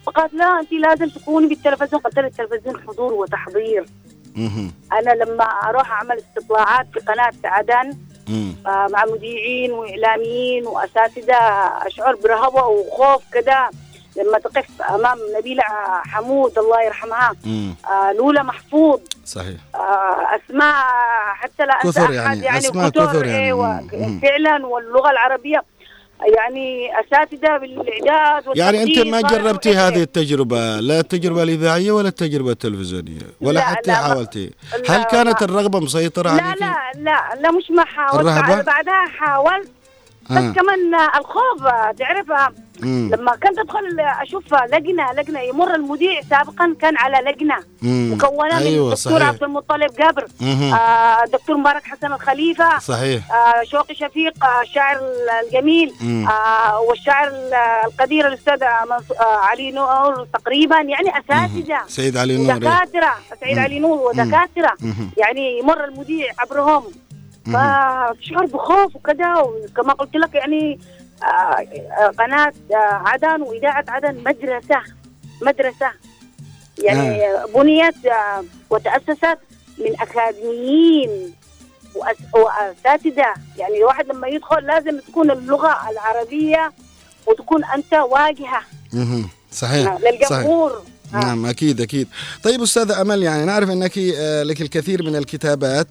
فقالت 0.06 0.34
لا 0.34 0.60
انت 0.60 0.72
لازم 0.72 1.10
تكوني 1.10 1.48
بالتلفزيون. 1.48 2.02
قلت 2.02 2.20
لها 2.20 2.28
التلفزيون 2.28 2.82
حضور 2.88 3.14
وتحضير. 3.14 3.86
أنا 4.94 5.12
لما 5.12 5.44
أروح 5.44 5.92
أعمل 5.92 6.18
استطلاعات 6.18 6.88
في 6.94 7.00
قناة 7.00 7.34
عدن 7.44 7.98
مع 8.66 9.06
مذيعين 9.06 9.72
وإعلاميين 9.72 10.68
وأساتذة 10.68 11.36
أشعر 11.88 12.16
برهبة 12.16 12.66
وخوف 12.66 13.24
كذا 13.32 13.70
لما 14.18 14.40
تقف 14.40 14.82
أمام 14.90 15.18
نبيله 15.38 15.64
حمود 16.06 16.58
الله 16.58 16.82
يرحمها. 16.82 17.36
آه، 17.46 18.12
لولا 18.18 18.44
محفوظ 18.44 19.00
صحيح 19.26 19.58
آه، 19.76 20.18
أسماء 20.36 20.74
حتى 21.36 21.66
لا 21.66 21.80
كثر 21.84 22.04
أحد 22.26 22.38
يعني، 22.38 22.58
أسماء 22.58 22.90
كثر، 22.90 23.26
يعني. 23.26 23.54
مم. 23.54 24.20
فعلا 24.20 24.66
واللغة 24.66 25.10
العربية 25.12 25.64
يعني 26.38 26.90
أساتذة 27.00 27.58
بالإعداد 27.58 28.44
يعني 28.58 28.78
والتقدير 28.78 29.06
ما 29.06 29.22
جربتي 29.22 29.70
إيه. 29.70 29.88
هذه 29.88 30.02
التجربة 30.02 30.80
لا 30.80 31.00
التجربة 31.00 31.44
الإذاعية 31.44 31.92
ولا 31.92 32.08
التجربة 32.08 32.52
التلفزيونية 32.52 33.20
ولا 33.42 33.54
لا، 33.54 33.62
حتى 33.62 33.92
لا، 33.92 33.96
حاولتي 33.96 34.52
هل 34.90 35.04
كانت 35.04 35.44
ما- 35.44 35.50
الرغبة 35.50 35.80
مسيطرة 35.80 36.36
لا 36.36 36.44
عليك؟ 36.44 36.62
لا 36.62 36.76
لا 36.96 37.36
لا 37.42 37.52
مش 37.52 37.72
ما 37.72 37.86
حاولت 37.86 38.66
بعدها 38.66 39.06
حاولت 39.20 39.70
بس 40.30 40.38
آه. 40.38 40.52
كمان 40.54 40.96
الخوف 41.20 41.64
تعرف. 42.00 42.28
لما 42.84 43.32
كنت 43.32 43.60
أدخل 43.60 44.00
أشوف 44.00 44.54
لجنة 44.54 45.12
لجنة 45.14 45.40
يمر 45.40 45.76
المذيع 45.76 46.22
سابقا 46.30 46.76
كان 46.82 46.98
على 46.98 47.32
لجنة 47.32 47.56
مم. 47.82 48.14
مكونة 48.14 48.58
أيوة 48.58 48.86
من 48.88 48.92
الدكتور 48.94 48.96
صحيح 48.96 49.28
عبد 49.28 49.44
المطلب 49.44 49.94
جابر 50.00 50.26
مهم. 50.42 50.74
آه 50.74 51.26
دكتور 51.26 51.58
مبارك 51.58 51.84
حسن 51.84 52.14
الخليفة 52.14 52.80
صحيح 52.80 53.32
آه 53.32 53.64
شوقي 53.64 53.96
شفيق 53.96 54.46
آه 54.46 54.62
الشاعر 54.62 55.00
الجميل 55.46 55.94
مم. 56.02 56.28
آه 56.28 56.80
والشاعر 56.82 57.28
ال- 57.28 57.54
القدير 57.86 58.28
الأستاذ 58.28 58.64
آه 58.64 58.88
علي 59.22 59.72
نور 59.72 60.28
تقريبا 60.34 60.76
يعني 60.82 61.10
أساتذة 61.20 61.80
سيد 61.88 62.18
علي 62.18 62.38
نور 62.38 62.46
إيه. 62.52 62.56
ودكاترة 62.56 63.14
سعيد 63.42 63.58
مم. 63.58 63.64
علي 63.64 63.80
نور 63.80 63.98
ودكاترة. 64.08 64.74
يعني 65.18 65.60
يمر 65.60 65.86
المذيع 65.86 66.32
عبرهم 66.40 66.84
فتشعر 67.54 68.46
بخوف 68.46 68.96
وكذا 68.96 69.36
وكما 69.38 69.94
قلت 69.94 70.16
لك 70.16 70.36
يعني 70.36 70.80
آه، 71.24 71.28
آه، 71.28 72.08
قناة 72.20 72.54
آه، 72.72 72.76
عدن 73.06 73.42
وإذاعة 73.42 73.86
عدن 73.88 74.24
مدرسة 74.24 74.82
مدرسة. 75.42 75.92
يعني 76.84 77.28
بنيت 77.56 78.06
آه، 78.06 78.44
وتأسست 78.70 79.38
من 79.78 80.02
أكاديميين 80.02 81.34
وأس- 81.96 82.36
وأساتذة. 82.36 83.34
يعني 83.58 83.78
الواحد 83.78 84.06
لما 84.08 84.28
يدخل 84.28 84.66
لازم 84.66 85.00
تكون 85.00 85.32
اللغة 85.32 85.90
العربية 85.90 86.72
وتكون 87.28 87.66
أنت 87.66 87.94
واجهة. 87.94 88.62
صحيح. 89.52 89.98
صحيح 89.98 89.98
للجمهور. 90.12 90.82
آه. 91.14 91.18
نعم 91.18 91.46
أكيد 91.46 91.82
أكيد 91.82 92.08
طيب 92.44 92.62
أستاذة 92.62 93.02
أمل 93.02 93.24
يعني 93.24 93.46
نعرف 93.46 93.70
أنك 93.70 93.98
آه، 93.98 94.44
لك 94.44 94.62
الكثير 94.62 95.04
من 95.04 95.16
الكتابات 95.16 95.88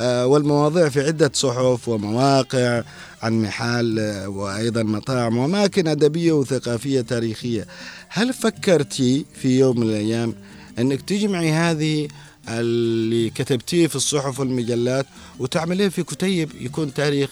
آه، 0.00 0.26
والمواضيع 0.26 0.88
في 0.88 1.00
عدة 1.00 1.30
صحف 1.34 1.88
ومواقع 1.88 2.82
عن 3.22 3.42
محال 3.42 4.00
وأيضا 4.26 4.82
مطاعم 4.82 5.36
وأماكن 5.36 5.88
أدبية 5.88 6.32
وثقافية 6.32 7.00
تاريخية 7.00 7.66
هل 8.08 8.32
فكرتي 8.32 9.26
في 9.42 9.58
يوم 9.58 9.80
من 9.80 9.86
الأيام 9.88 10.34
أنك 10.78 11.02
تجمعي 11.02 11.52
هذه 11.52 12.08
اللي 12.48 13.30
كتبتيه 13.30 13.86
في 13.86 13.96
الصحف 13.96 14.40
والمجلات 14.40 15.06
وتعمليه 15.38 15.88
في 15.88 16.02
كتيب 16.02 16.50
يكون 16.60 16.94
تاريخ 16.94 17.30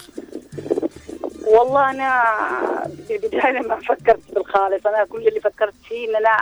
والله 1.46 1.90
أنا 1.90 2.22
بالبدايه 3.08 3.60
ما 3.60 3.76
فكرت 3.80 4.20
بالخالص 4.34 4.86
أنا 4.86 5.04
كل 5.04 5.28
اللي 5.28 5.40
فكرت 5.40 5.74
فيه 5.88 6.08
إن 6.10 6.16
أنا 6.16 6.36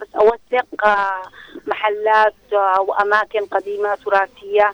بس 0.00 0.08
أوثق 0.16 0.86
آه، 0.86 1.22
محلات 1.66 2.34
آه، 2.52 2.80
واماكن 2.80 3.46
قديمة 3.46 3.94
تراثية 3.94 4.72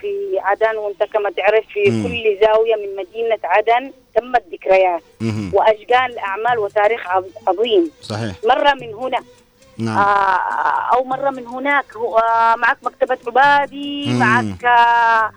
في 0.00 0.38
عدن 0.40 0.76
وانت 0.76 1.02
كما 1.02 1.30
تعرف 1.30 1.64
في 1.66 1.90
مم. 1.90 2.02
كل 2.02 2.38
زاوية 2.46 2.74
من 2.76 2.96
مدينة 2.96 3.38
عدن 3.44 3.92
تمت 4.14 4.42
ذكريات. 4.52 5.02
واشجان 5.52 6.04
الأعمال 6.04 6.58
وتاريخ 6.58 7.06
عظ- 7.06 7.48
عظيم 7.48 7.90
صحيح 8.02 8.36
مرة 8.44 8.74
من 8.74 8.94
هنا 8.94 9.18
نعم 9.78 9.98
آه، 9.98 10.96
أو 10.96 11.04
مرة 11.04 11.30
من 11.30 11.46
هناك 11.46 11.84
آه، 11.96 12.54
معك 12.56 12.76
مكتبة 12.82 13.18
عبادي. 13.26 14.12
معك 14.18 14.64
آه، 14.64 15.32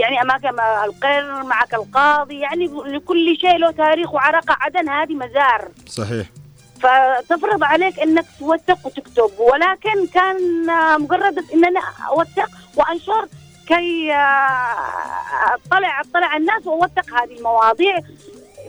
يعني 0.00 0.22
اماكن 0.22 0.60
القر 0.84 1.42
معك 1.42 1.74
القاضي 1.74 2.40
يعني 2.40 2.66
لكل 2.66 3.36
شيء 3.40 3.56
له 3.56 3.70
تاريخ 3.70 4.14
وعراقه 4.14 4.56
عدن 4.60 4.88
هذه 4.88 5.14
مزار. 5.14 5.68
صحيح. 5.86 6.26
فتفرض 6.80 7.64
عليك 7.64 8.00
إنك 8.00 8.24
توثق 8.38 8.86
وتكتب. 8.86 9.30
ولكن 9.38 10.06
كان 10.14 10.70
آه، 10.70 10.96
مجرد 10.96 11.38
ان 11.54 11.64
أنا 11.64 11.80
أوثق 12.08 12.50
وأنشر 12.76 13.28
كي 13.68 14.12
آه، 14.12 15.54
اطلع 15.54 16.00
اطلع 16.00 16.36
الناس 16.36 16.66
واوثق 16.66 17.14
هذه 17.14 17.38
المواضيع 17.38 18.00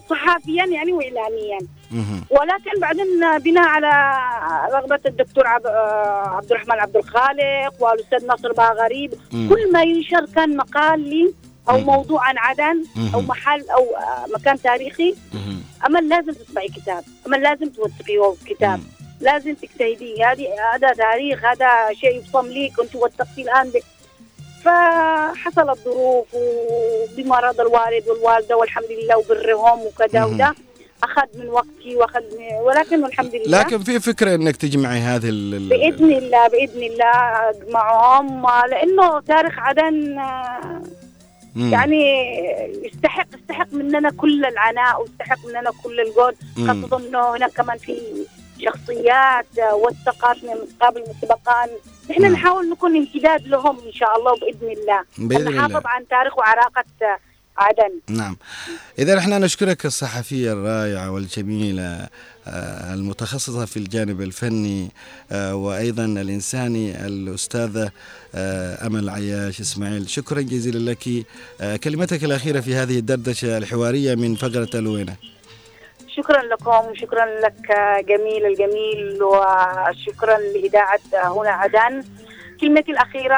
صحافيا 0.09 0.65
يعني 0.65 0.93
واعلاميا. 0.93 1.59
ولكن 2.29 2.79
بعدين 2.81 3.05
بناء 3.37 3.67
على 3.67 4.13
رغبة 4.73 4.99
الدكتور. 5.05 5.47
آه، 5.47 6.27
عبد 6.35 6.51
الرحمن 6.51 6.79
عبد 6.79 6.97
الخالق 6.97 7.73
والأستاذ 7.79 8.25
ناصر 8.25 8.51
باغريب. 8.53 9.13
كل 9.31 9.71
ما 9.71 9.83
ينشر 9.83 10.25
كان 10.35 10.57
مقال 10.57 10.99
لي 10.99 11.33
أو 11.69 11.77
مم. 11.77 11.83
موضوع 11.85 12.27
عن 12.27 12.37
عدن 12.37 12.83
أو 12.97 13.19
مهم. 13.19 13.27
محل 13.27 13.69
أو 13.69 13.95
آه، 13.95 14.25
مكان 14.35 14.61
تاريخي. 14.61 15.15
أمل 15.85 16.09
لازم 16.09 16.33
تطبعي 16.33 16.67
كتاب 16.67 17.03
أمل 17.27 17.41
لازم 17.41 17.69
توثقيه 17.69 18.33
كتاب. 18.45 18.79
لازم 19.21 19.53
تجتهدي 19.53 20.23
هذه 20.23 20.47
هذا 20.73 20.93
تاريخ 20.93 21.45
هذا 21.45 21.67
شيء 21.93 22.17
يفصم 22.17 22.47
لي 22.47 22.69
كنت 22.77 22.95
وثقتي 22.95 23.41
الآن 23.41 23.69
ب... 23.69 23.77
فحصلت 24.63 25.79
ظروف 25.85 26.27
وبمرض 26.33 27.61
الوالد 27.61 28.07
والوالدة 28.07 28.57
والحمد 28.57 28.91
لله 28.91 29.17
وبرهم 29.17 29.79
وكذا. 29.79 30.25
وده 30.25 30.55
أخذ 31.03 31.21
من 31.39 31.49
وقتي 31.49 31.95
وأخذ 31.95 32.19
من 32.19 32.55
ولكن 32.63 33.05
الحمد 33.05 33.35
لله 33.35 33.59
لكن 33.59 33.83
في 33.83 33.99
فكرة 33.99 34.35
إنك 34.35 34.55
تجمعي 34.55 34.99
هذه 34.99 35.29
ال- 35.29 35.69
بإذن 35.69 36.11
الله 36.11 36.47
بإذن 36.47 36.83
الله 36.83 37.49
أجمعهم 37.49 38.45
لأنه 38.69 39.19
تاريخ 39.19 39.59
عدن 39.59 40.19
آه، 40.19 40.81
مم. 41.55 41.73
يعني 41.73 42.03
يستحق 42.85 43.27
يستحق 43.35 43.67
مننا 43.73 44.11
كل 44.11 44.45
العناء 44.45 45.01
ويستحق 45.01 45.45
مننا 45.45 45.71
كل 45.83 45.99
الجهد 45.99 46.35
مم. 46.57 46.67
خاصة 46.89 47.07
إنه 47.07 47.35
هناك 47.35 47.51
كمان 47.51 47.77
في 47.77 48.01
شخصيات 48.65 49.45
آه، 49.59 49.75
وثقات 49.75 50.43
من 50.43 50.55
قبل 50.81 51.03
مسبقا 51.09 51.65
نحن. 52.09 52.21
نحاول 52.31 52.69
نكون 52.69 52.95
امتداد 52.97 53.47
لهم 53.47 53.77
إن 53.85 53.91
شاء 53.93 54.17
الله 54.19 54.35
بإذن 54.39 54.69
الله 54.71 55.01
بإذن 55.17 55.47
الله 55.47 55.65
ونحافظ 55.65 55.85
عن 55.87 56.07
تاريخ 56.07 56.37
وعراقة 56.37 56.83
آه، 57.01 57.17
عدن. 57.57 57.99
نعم. 58.09 58.37
إذا 58.99 59.17
إحنا 59.17 59.39
نشكرك 59.39 59.85
الصحفية 59.85 60.53
الرائعة 60.53 61.11
والجميلة 61.11 62.07
آه، 62.47 62.93
المتخصصة 62.93 63.65
في 63.65 63.77
الجانب 63.77 64.21
الفني 64.21 64.91
آه، 65.31 65.55
وأيضا 65.55 66.05
الإنساني 66.05 67.05
الأستاذة 67.07 67.91
آه، 68.35 68.87
أمل 68.87 69.09
عياش 69.09 69.59
إسماعيل. 69.59 70.09
شكرا 70.09 70.41
جزيلا 70.41 70.91
لك. 70.91 71.25
كلمتك 71.83 72.23
الأخيرة 72.23 72.59
في 72.59 72.75
هذه 72.75 72.99
الدردشة 72.99 73.57
الحوارية 73.57 74.15
من 74.15 74.35
فقرة 74.35 74.69
الوينة 74.75 75.15
شكرا 76.17 76.41
لكم 76.41 76.91
وشكرا 76.91 77.25
لك 77.25 77.71
جميل 78.07 78.45
الجميل 78.45 79.23
وشكرا 79.23 80.37
لإذاعة 80.37 80.99
هنا 81.13 81.49
عدن. 81.49 82.03
كلمتي 82.61 82.91
الأخيرة 82.91 83.35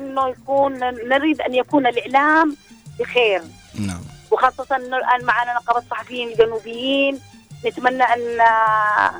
أنه 0.00 0.28
يكون 0.28 0.72
نريد 1.08 1.40
أن 1.40 1.54
يكون 1.54 1.86
الإعلام 1.86 2.56
بخير. 3.00 3.42
نعم. 3.86 4.00
وخاصة 4.30 4.76
أنه 4.76 4.96
الآن 4.96 5.24
معنا 5.24 5.54
نقابة 5.54 5.78
الصحفيين 5.78 6.28
الجنوبيين 6.28 7.20
نتمنى 7.66 8.02
أن 8.02 8.40
آه، 8.40 9.10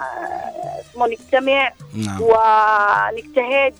اسمه 0.91 1.07
نجتمع 1.07 1.73
نعم. 1.95 2.19
ونجتهد 2.23 3.75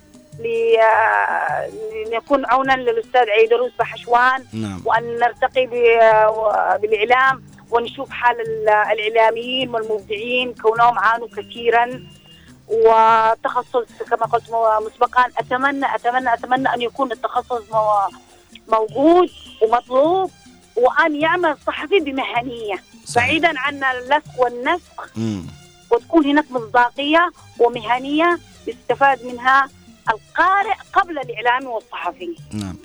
آه، 0.81 1.69
لنكون 2.07 2.45
عونا 2.45 2.73
للأستاذ 2.73 3.29
عيدروس 3.29 3.71
بحشوان. 3.79 4.45
نعم. 4.53 4.81
وأن 4.85 5.19
نرتقي 5.19 5.65
ب- 5.65 6.81
بالإعلام 6.81 7.43
ونشوف 7.71 8.09
حال 8.09 8.41
ال- 8.41 8.69
الإعلاميين 8.69 9.69
والمبدعين. 9.69 10.53
كونهم 10.53 10.99
عانوا 10.99 11.27
كثيرا. 11.37 12.03
وتخصص 12.67 13.85
كما 14.09 14.25
قلت 14.25 14.43
مسبقا. 14.85 15.25
أتمنى 15.37 15.95
أتمنى 15.95 16.33
أتمنى 16.33 16.73
أن 16.73 16.81
يكون 16.81 17.11
التخصص 17.11 17.61
موجود 18.67 19.29
ومطلوب 19.61 20.31
وأن 20.75 21.15
يعمل 21.15 21.49
الصحفي 21.49 21.99
بمهنية 21.99 22.83
صحيح. 23.05 23.27
بعيدا 23.27 23.59
عن 23.59 23.83
اللصق 23.83 24.39
والنسق. 24.39 25.09
مم. 25.15 25.43
وتكون 25.91 26.25
هناك 26.25 26.51
مصداقية 26.51 27.31
ومهنية 27.59 28.39
يستفاد 28.67 29.25
منها 29.25 29.69
القارئ 30.09 30.75
قبل 30.93 31.17
الإعلامي 31.19 31.65
والصحفي. 31.65 32.35
نعم. 32.53 32.77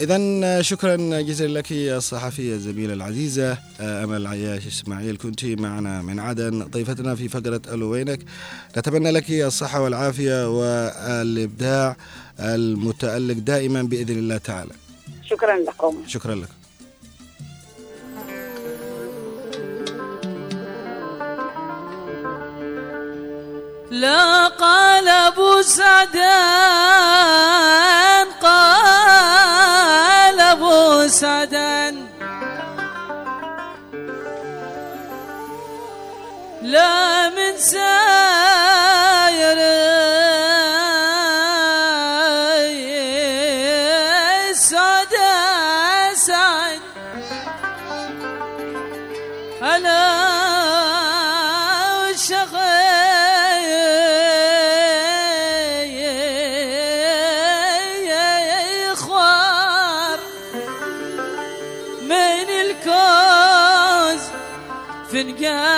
إذا 0.00 0.62
شكرا 0.62 0.96
جزيلا 1.20 1.58
لك 1.58 1.70
يا 1.70 1.96
الصحفية 1.96 2.54
الزميلة 2.54 2.92
العزيزة 2.94 3.58
آه، 3.80 4.04
أمل 4.04 4.26
عياش 4.26 4.66
إسماعيل. 4.66 5.16
كنت 5.16 5.44
معنا 5.44 6.02
من 6.02 6.20
عدن 6.20 6.64
ضيفتنا 6.64 7.14
في 7.14 7.28
فقرة 7.28 7.60
ألو 7.72 7.90
وينك 7.90 8.20
نتمنى 8.78 9.10
لك 9.10 9.30
الصحة 9.30 9.80
والعافية 9.80 10.48
والإبداع 10.58 11.96
المتألق 12.40 13.34
دائما 13.38 13.82
بإذن 13.82 14.18
الله 14.18 14.38
تعالى. 14.38 14.72
شكرا 15.30 15.56
لكم 15.56 16.04
شكرا 16.06 16.34
لك. 16.34 16.48
لا 23.90 24.48
قال 24.48 25.08
أبو 25.08 25.62
سعدان 25.62 26.26
قال 28.42 30.40
أبو 30.40 31.08
سعدان. 31.08 32.06
لا 36.62 37.28
من 37.28 37.58
ساير 37.58 38.25
فنقان 65.36 65.76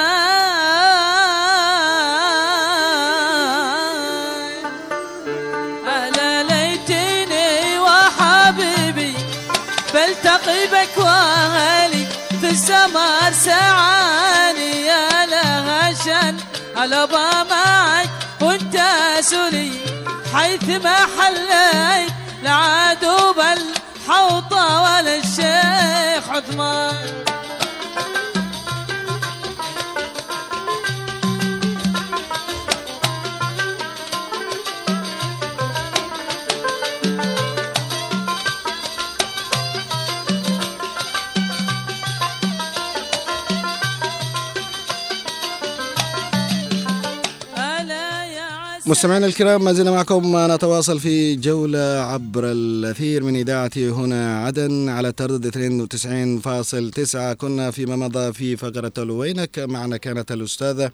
ألا 5.88 6.42
ليتني 6.42 7.78
وحبيبي 7.78 9.14
بلتقي 9.94 10.66
بك 10.66 10.98
وأهلي 10.98 12.06
في 12.40 12.50
السمر 12.50 13.32
سعاني 13.32 14.86
يا 14.86 15.26
لها 15.26 15.94
شن 15.94 16.36
على 16.76 17.08
معك 17.50 18.10
وانت 18.40 18.76
سلي 19.20 19.72
حيث 20.34 20.68
ما 20.84 20.96
حليت. 21.18 22.12
لا 22.42 22.50
عدو 22.50 23.32
بل 23.32 23.62
حوطة 24.08 24.82
ولا 24.82 25.16
الشيخ 25.16 26.28
عثمان. 26.30 27.24
مستمعينا 48.88 49.26
الكرام 49.26 49.64
ما 49.64 49.72
زلنا 49.72 49.90
معكم 49.90 50.36
نتواصل 50.52 51.00
في 51.00 51.36
جولة 51.36 51.78
عبر 51.78 52.44
الأثير 52.52 53.22
من 53.24 53.36
إذاعتي 53.36 53.90
هنا 53.90 54.44
عدن 54.44 54.88
على 54.88 55.12
تردد 55.12 55.46
92.9 57.06 57.16
كنا 57.32 57.70
فيما 57.70 57.96
مضى 57.96 58.32
في 58.32 58.56
فقرة 58.56 59.12
وينك 59.12 59.58
معنا 59.58 59.96
كانت 59.96 60.32
الأستاذة 60.32 60.90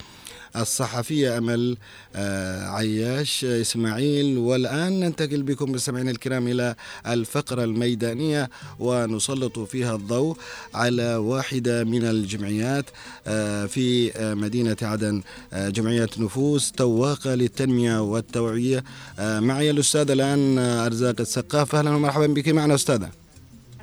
الصحفية 0.57 1.39
أمل 1.39 1.77
آه، 2.17 2.69
عياش 2.69 3.45
إسماعيل. 3.45 4.39
والآن 4.39 5.01
ننتقل 5.01 5.43
بكم 5.43 5.73
مستمعينا 5.73 6.11
الكرام 6.11 6.49
إلى 6.49 6.75
الفقرة 7.07 7.65
الميدانية 7.65 8.51
ونسلط 8.79 9.59
فيها 9.59 9.95
الضوء 9.97 10.37
على 10.75 11.17
واحدة 11.17 11.85
من 11.85 12.05
الجمعيات 12.05 12.85
آه، 13.27 13.67
في 13.67 14.13
آه، 14.17 14.35
مدينة 14.35 14.77
عدن 14.83 15.23
آه، 15.53 15.69
جمعية 15.69 16.09
نفوس 16.19 16.73
تواقة 16.73 17.35
للتنمية 17.35 18.03
والتوعية. 18.03 18.85
آه، 19.19 19.41
معي 19.41 19.71
الأستاذة 19.71 20.13
الآن 20.13 20.59
آه، 20.59 20.87
أرزاق 20.87 21.15
السقاف. 21.21 21.75
أهلا 21.75 21.91
ومرحبا 21.91 22.27
بك. 22.27 22.49
معنا 22.49 22.75
أستاذة. 22.75 23.11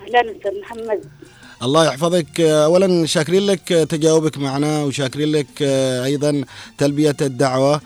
أهلا 0.07 0.31
أستاذ 0.37 0.59
محمد. 0.61 1.01
الله 1.63 1.85
يحفظك. 1.85 2.39
اولا 2.41 3.05
شاكرين 3.05 3.45
لك 3.45 3.67
تجاوبك 3.67 4.37
معنا 4.37 4.83
وشاكرين 4.83 5.31
لك 5.31 5.61
أيضا 6.03 6.43
تلبية 6.77 7.17
الدعوة. 7.21 7.81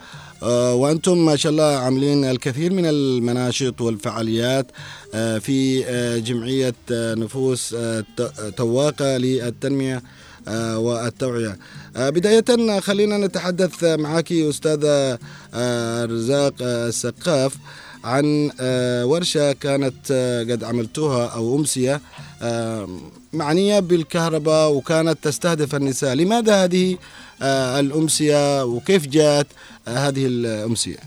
وأنتم 0.73 1.26
ما 1.26 1.36
شاء 1.36 1.51
الله 1.51 1.63
عاملين 1.63 2.26
الكثير 2.26 2.73
من 2.73 2.86
المناشط 2.86 3.82
والفعاليات 3.82 4.71
آه، 5.13 5.38
في 5.38 5.86
آه، 5.86 6.17
جمعية 6.17 6.76
آه، 6.91 7.15
نفوس 7.15 7.76
تواقه 8.57 9.17
للتنمية 9.17 10.03
والتوعية. 10.76 11.57
بداية 11.95 12.80
خلينا 12.80 13.17
نتحدث 13.17 13.84
معك 13.84 14.32
أستاذة 14.32 15.19
رزاق 16.05 16.53
السقاف. 16.61 17.55
عن 18.06 18.51
آه، 18.60 19.06
ورشة 19.06 19.51
كانت 19.51 20.12
آه، 20.12 20.43
قد 20.43 20.64
عملتوها 20.64 21.28
أو 21.28 21.56
أمسية 21.56 22.01
آه، 22.41 22.88
معنية 23.34 23.80
بالكهرباء 23.80 24.72
وكانت 24.72 25.18
تستهدف 25.24 25.76
النساء، 25.76 26.14
لماذا 26.14 26.64
هذه 26.64 26.97
الأمسية 27.80 28.66
وكيف 28.66 29.08
جاءت 29.08 29.47
هذه 29.88 30.26
الأمسية؟ 30.26 30.97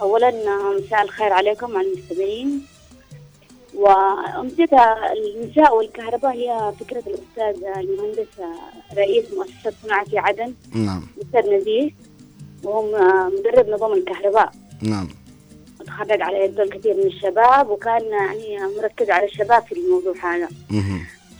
اولا 0.00 0.30
مساء 0.78 1.02
الخير 1.02 1.32
عليكم 1.32 1.76
على 1.76 1.86
المستمعين. 1.92 2.62
وأمسية 3.74 4.68
النساء 5.36 5.76
والكهرباء 5.76 6.32
هي 6.32 6.72
فكرة 6.80 7.02
الأستاذ 7.06 7.64
المهندس 7.76 8.26
رئيس 8.96 9.24
مؤسسة 9.36 9.72
صناعة 9.82 10.04
في 10.04 10.18
عدن. 10.18 10.54
نعم. 10.72 11.06
الأستاذ 11.16 11.52
نزيه. 11.52 11.90
وهم 12.62 12.86
مدرب 13.38 13.68
نظام 13.68 13.92
الكهرباء. 13.92 14.52
نعم. 14.82 15.08
تخرج 15.86 16.22
على 16.22 16.44
يده 16.44 16.62
الكثير 16.62 16.94
من 16.94 17.06
الشباب 17.06 17.70
وكان 17.70 18.04
يعني 18.04 18.58
مركز 18.76 19.10
على 19.10 19.26
الشباب 19.26 19.62
في 19.62 19.72
الموضوع 19.72 20.14
هذا. 20.22 20.48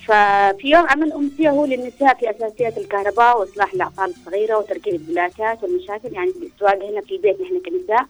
ففي 0.07 0.71
يوم 0.71 0.87
عمل 0.87 1.13
أمسية 1.13 1.51
هو 1.51 1.65
للنساء 1.67 2.15
في 2.15 2.31
أساسيات 2.31 2.79
الكهرباء 2.79 3.41
وإصلاح 3.41 3.73
الأعطال 3.73 4.11
الصغيرة 4.11 4.59
وتركيب 4.59 4.95
البلاكات 4.95 5.63
والمشاكل 5.63 6.13
يعني 6.13 6.31
السواقة 6.43 6.91
هنا 6.91 7.01
في 7.01 7.15
البيت 7.17 7.41
نحن 7.41 7.61
كنساء. 7.67 8.07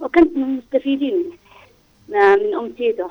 وكنت 0.00 0.36
من 0.36 0.42
المستفيدين 0.42 1.30
من 2.08 2.54
أمسيته. 2.54 3.10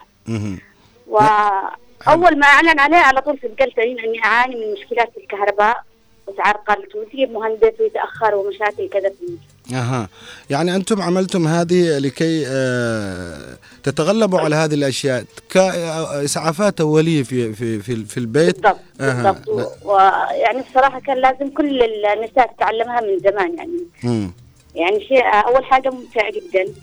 وأول 1.07 2.39
ما 2.39 2.45
أعلن 2.45 2.79
عليه 2.79 2.97
على 2.97 3.21
طول 3.21 3.39
سجلت 3.41 3.79
إني 3.79 4.23
أعاني 4.25 4.55
من 4.55 4.73
مشكلات 4.73 5.11
في 5.11 5.17
الكهرباء 5.17 5.83
وتعرقلت 6.27 6.95
ويجيب 6.95 7.31
مهندس 7.31 7.73
ويتأخر 7.79 8.35
ومشاكل 8.35 8.89
كذا 8.89 9.09
في 9.09 9.37
أها 9.73 10.09
يعني 10.49 10.75
أنتم 10.75 11.01
عملتم 11.01 11.47
هذه 11.47 11.97
لكي 11.97 12.43
آه، 12.47 13.57
تتغلبوا 13.83 14.39
على 14.39 14.55
هذه 14.55 14.73
الأشياء 14.73 15.25
كاسعافات 15.49 16.81
اوليه 16.81 17.23
في 17.23 17.53
في 17.53 17.79
في, 17.79 18.05
في 18.05 18.17
البيت 18.17 18.55
بالضبط 18.55 18.79
أها. 19.01 19.31
بالضبط 19.31 19.85
ويعني 19.85 20.59
الصراحة 20.59 20.99
كان 20.99 21.17
لازم 21.17 21.49
كل 21.49 21.83
النساء 21.83 22.53
تتعلمها 22.57 23.01
من 23.01 23.19
زمان 23.19 23.57
يعني 23.57 23.79
مم. 24.03 24.31
يعني 24.75 24.99
شيء 25.07 25.23
أول 25.25 25.65
حاجة 25.65 25.89
ممتع 25.89 26.29
جدا. 26.29 26.73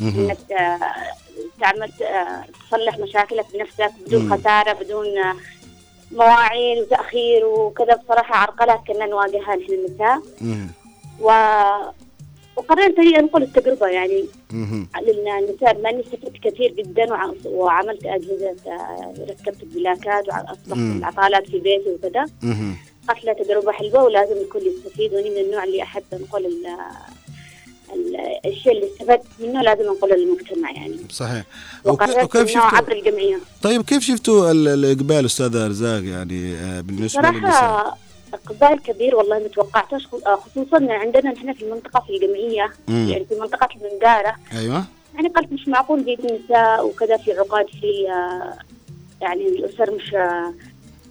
إنك 0.00 0.52
آه، 0.52 0.78
تعمل 1.60 1.90
آه، 2.02 2.44
تصلح 2.68 2.98
مشاكلك 2.98 3.44
بنفسك 3.54 3.92
بدون 4.06 4.22
مم. 4.22 4.36
خسارة 4.36 4.72
بدون 4.72 5.18
آه، 5.18 5.34
مواعيد 6.12 6.78
وتأخير 6.78 7.46
وكذا 7.46 7.94
بصراحة 7.96 8.36
عرقلات 8.36 8.80
كنا 8.86 9.06
نواجهها 9.06 9.56
نحن 9.56 9.72
النساء. 9.72 10.22
و... 11.20 11.30
وقررت 12.56 12.98
اني 12.98 13.18
انقل 13.18 13.42
التجربة 13.42 13.86
يعني. 13.86 14.24
للنساء 15.02 15.80
ما 15.82 16.00
استفدت 16.00 16.36
كثير 16.42 16.72
جدا 16.72 17.12
وع- 17.12 17.34
وعملت 17.44 18.06
أجهزة 18.06 18.56
آه، 18.66 19.14
ركبت 19.28 19.62
البلاكات 19.62 20.28
واصلحت 20.28 20.76
مم. 20.78 20.98
العطالات 20.98 21.46
في 21.50 21.58
بيتي 21.58 21.90
وكذا 21.90 22.24
مهم. 22.42 22.76
قتلة 23.08 23.32
تجربة 23.32 23.72
حلوة 23.72 24.04
ولازم 24.04 24.36
الكل 24.36 24.62
يستفيد 24.66 25.14
واني 25.14 25.30
من 25.30 25.36
النوع 25.36 25.64
اللي 25.64 25.82
أحب 25.82 26.02
انقل 26.12 26.46
ال... 26.46 26.66
ال... 27.94 28.16
الشيء 28.46 28.72
اللي 28.72 28.86
استفدت 28.86 29.22
منه 29.40 29.62
لازم 29.62 29.88
انقله 29.90 30.16
للمجتمع 30.16 30.70
يعني 30.70 30.96
صحيح 31.10 31.44
وكيف 31.84 32.10
إنه 32.36 32.62
عبر 32.62 32.78
شفتوا 32.78 32.94
الجمعيه 32.94 33.38
طيب 33.62 33.82
كيف 33.82 34.02
شفتوا 34.02 34.50
ال- 34.50 34.68
الإقبال 34.68 35.24
أستاذة 35.24 35.64
أرزاق 35.66 36.04
يعني 36.04 36.54
آه، 36.54 36.80
بالنسبة 36.80 37.30
للنساء 37.30 37.98
صراحة 38.34 38.66
اقبال 38.68 38.82
كبير 38.82 39.16
والله 39.16 39.38
ما 39.38 39.48
توقعتش 39.48 40.06
خ- 40.06 40.26
آه، 40.26 40.36
خصوصا 40.36 40.86
عندنا 40.90 41.32
نحن 41.32 41.52
في 41.52 41.64
المنطقة 41.64 42.00
في 42.06 42.10
الجمعية 42.16 42.70
مم. 42.88 43.08
يعني 43.08 43.24
في 43.24 43.34
منطقة 43.34 43.68
المنقاره 43.76 44.34
أيوه 44.52 44.84
يعني 45.14 45.28
قلت 45.28 45.52
مش 45.52 45.68
معقول 45.68 46.04
زي 46.04 46.14
النساء 46.14 46.86
وكذا 46.86 47.16
في 47.16 47.32
عقاد 47.32 47.66
في 47.66 48.10
آه، 48.10 48.58
يعني 49.20 49.48
الأسر 49.48 49.90
مش 49.94 50.14
آه، 50.14 50.54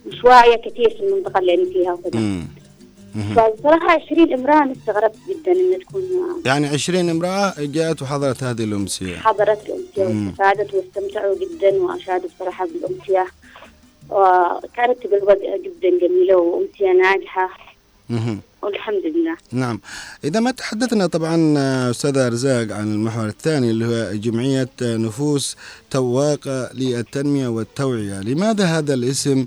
مش 0.07 0.23
واعية 0.23 0.55
كثير 0.55 0.89
في 0.89 0.99
المنطقة 0.99 1.39
اللي 1.39 1.53
أنا 1.53 1.65
فيها 1.65 1.93
وكذا. 1.93 2.41
فبصراحة 3.35 3.91
20 4.11 4.33
امرأة 4.33 4.63
أنا 4.63 4.71
استغربت 4.71 5.15
جدا 5.29 5.51
إن 5.51 5.79
تكون 5.79 6.01
يعني 6.45 6.67
20 6.67 7.09
امرأة 7.09 7.53
جاءت 7.59 8.01
وحضرت 8.01 8.43
هذه 8.43 8.63
الأمسية 8.63 9.15
حضرت 9.17 9.65
الأمسية. 9.69 10.25
واستفادت 10.27 10.73
واستمتعوا 10.73 11.35
جدا 11.35 11.75
وأشادوا 11.81 12.29
بصراحة 12.35 12.67
بالأمسية 12.67 13.25
وكانت 14.13 15.03
تجربة 15.03 15.33
جدا 15.63 16.07
جميلة 16.07 16.35
وأمسية 16.37 16.91
ناجحة. 16.91 17.49
والحمد 18.61 19.01
لله. 19.05 19.37
نعم. 19.51 19.79
إذا 20.23 20.39
ما 20.39 20.51
تحدثنا 20.51 21.07
طبعا 21.07 21.55
أستاذة 21.89 22.27
أرزاق 22.27 22.71
عن 22.77 22.93
المحور 22.93 23.25
الثاني 23.25 23.69
اللي 23.71 23.85
هو 23.85 24.13
جمعية 24.13 24.69
نفوس 24.81 25.57
تواقة 25.91 26.69
للتنمية 26.73 27.47
والتوعية. 27.47 28.21
لماذا 28.21 28.65
هذا 28.65 28.93
الاسم؟ 28.93 29.45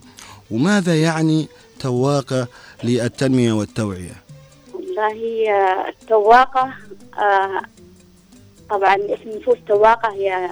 وماذا 0.51 0.95
يعني 1.03 1.49
تواقة 1.81 2.49
للتنمية 2.85 3.53
والتوعية؟ 3.53 4.23
والله 4.75 5.19
التواقة 5.89 6.75
آه، 7.19 7.63
طبعا 8.71 8.95
اسم 8.95 9.39
نفوس 9.39 9.57
تواقة 9.69 10.13
هي 10.13 10.49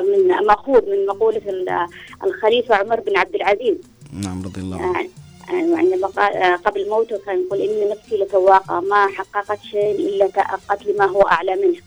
من 0.00 0.46
مأخوذ 0.46 0.90
من 0.90 1.06
مقولة 1.06 1.42
ال- 1.46 1.86
الخليفة 2.24 2.74
عمر 2.74 3.00
بن 3.00 3.16
عبد 3.16 3.34
العزيز. 3.34 3.76
نعم 4.12 4.42
رضي 4.42 4.60
الله 4.60 4.82
عنه. 4.82 4.98
آه، 4.98 5.52
آه، 5.52 5.76
عندما 5.76 6.06
قال 6.06 6.32
آه، 6.36 6.56
قبل 6.56 6.88
موته 6.88 7.18
كان 7.26 7.40
يقول 7.46 7.60
إن 7.60 7.88
نفسي 7.90 8.16
لتواقة 8.16 8.80
ما 8.80 9.06
حققت 9.06 9.60
شيء 9.62 9.90
إلا 9.94 10.26
تحققت 10.26 10.86
لما 10.86 11.04
هو 11.04 11.22
أعلى 11.22 11.56
منه. 11.56 11.80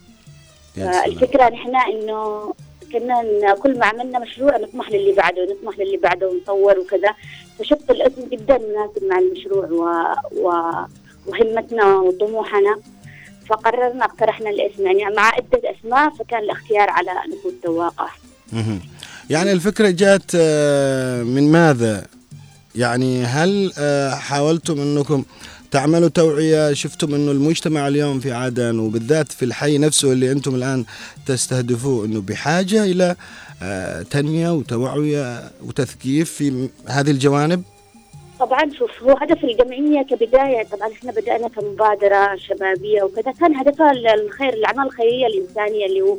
الفكرة 1.06 1.50
نحن 1.50 1.76
إنه 1.76 2.54
كنا 2.92 3.54
كل 3.54 3.80
ما 3.80 3.86
عملنا 3.86 4.20
مشروع 4.20 4.58
نطمح 4.58 4.92
للي 4.92 5.12
بعده 5.12 5.44
نطمح 5.46 5.80
للي 5.80 5.98
بعده 5.98 6.30
ونطور 6.30 6.80
وكذا. 6.80 7.14
فشفت 7.60 7.92
الاسم 7.92 8.30
جدا 8.30 8.58
مناسب 8.58 9.04
مع 9.04 9.20
المشروع 9.20 9.66
و... 9.66 9.84
و... 10.42 10.52
وهمتنا 11.28 11.96
وطموحنا. 11.96 12.80
فقررنا 13.52 14.06
اقترحنا 14.06 14.50
الاسم 14.50 14.86
يعني 14.86 15.16
مع 15.16 15.28
عدة 15.28 15.62
أسماء 15.80 16.10
فكان 16.10 16.44
الاختيار 16.44 16.90
على 16.90 17.12
تواقع 17.64 18.10
مهم. 18.54 18.80
يعني 19.30 19.52
الفكرة 19.52 19.90
جات 19.90 20.32
آه، 20.36 21.24
من 21.24 21.52
ماذا؟ 21.52 22.06
يعني 22.76 23.24
هل 23.24 23.74
آه، 23.78 24.16
حاولتم 24.16 24.82
أنكم 24.82 25.24
تعملوا 25.72 26.10
توعية؟ 26.10 26.74
شفتم 26.74 27.16
أنه 27.16 27.32
المجتمع 27.32 27.88
اليوم 27.88 28.20
في 28.20 28.32
عدن 28.32 28.80
وبالذات 28.80 29.32
في 29.32 29.46
الحي 29.46 29.78
نفسه 29.78 30.12
اللي 30.12 30.32
أنتم 30.32 30.56
الآن 30.56 30.86
تستهدفوه 31.26 32.06
أنه 32.06 32.22
بحاجة 32.22 32.84
إلى 32.84 33.16
آه، 33.64 34.02
تنمية 34.02 34.50
وتوعية 34.50 35.52
وتثقيف 35.62 36.32
في 36.32 36.70
هذه 36.88 37.12
الجوانب؟ 37.12 37.64
طبعا 38.42 38.72
شوف 38.78 39.04
هو 39.04 39.12
هدف 39.18 39.44
الجمعية 39.44 40.02
كبداية 40.02 40.64
طبعا 40.64 40.92
إحنا 40.92 41.12
بدأنا 41.12 41.48
كمبادرة 41.48 42.36
شبابية 42.36 43.04
وكذا 43.04 43.32
كان 43.32 43.56
هدفها 43.56 43.92
ال- 43.92 44.08
الخير 44.08 44.54
الأعمال 44.54 44.86
الخيرية 44.86 45.28
الإنسانية 45.28 45.86
اللي 45.86 46.02
هو 46.02 46.18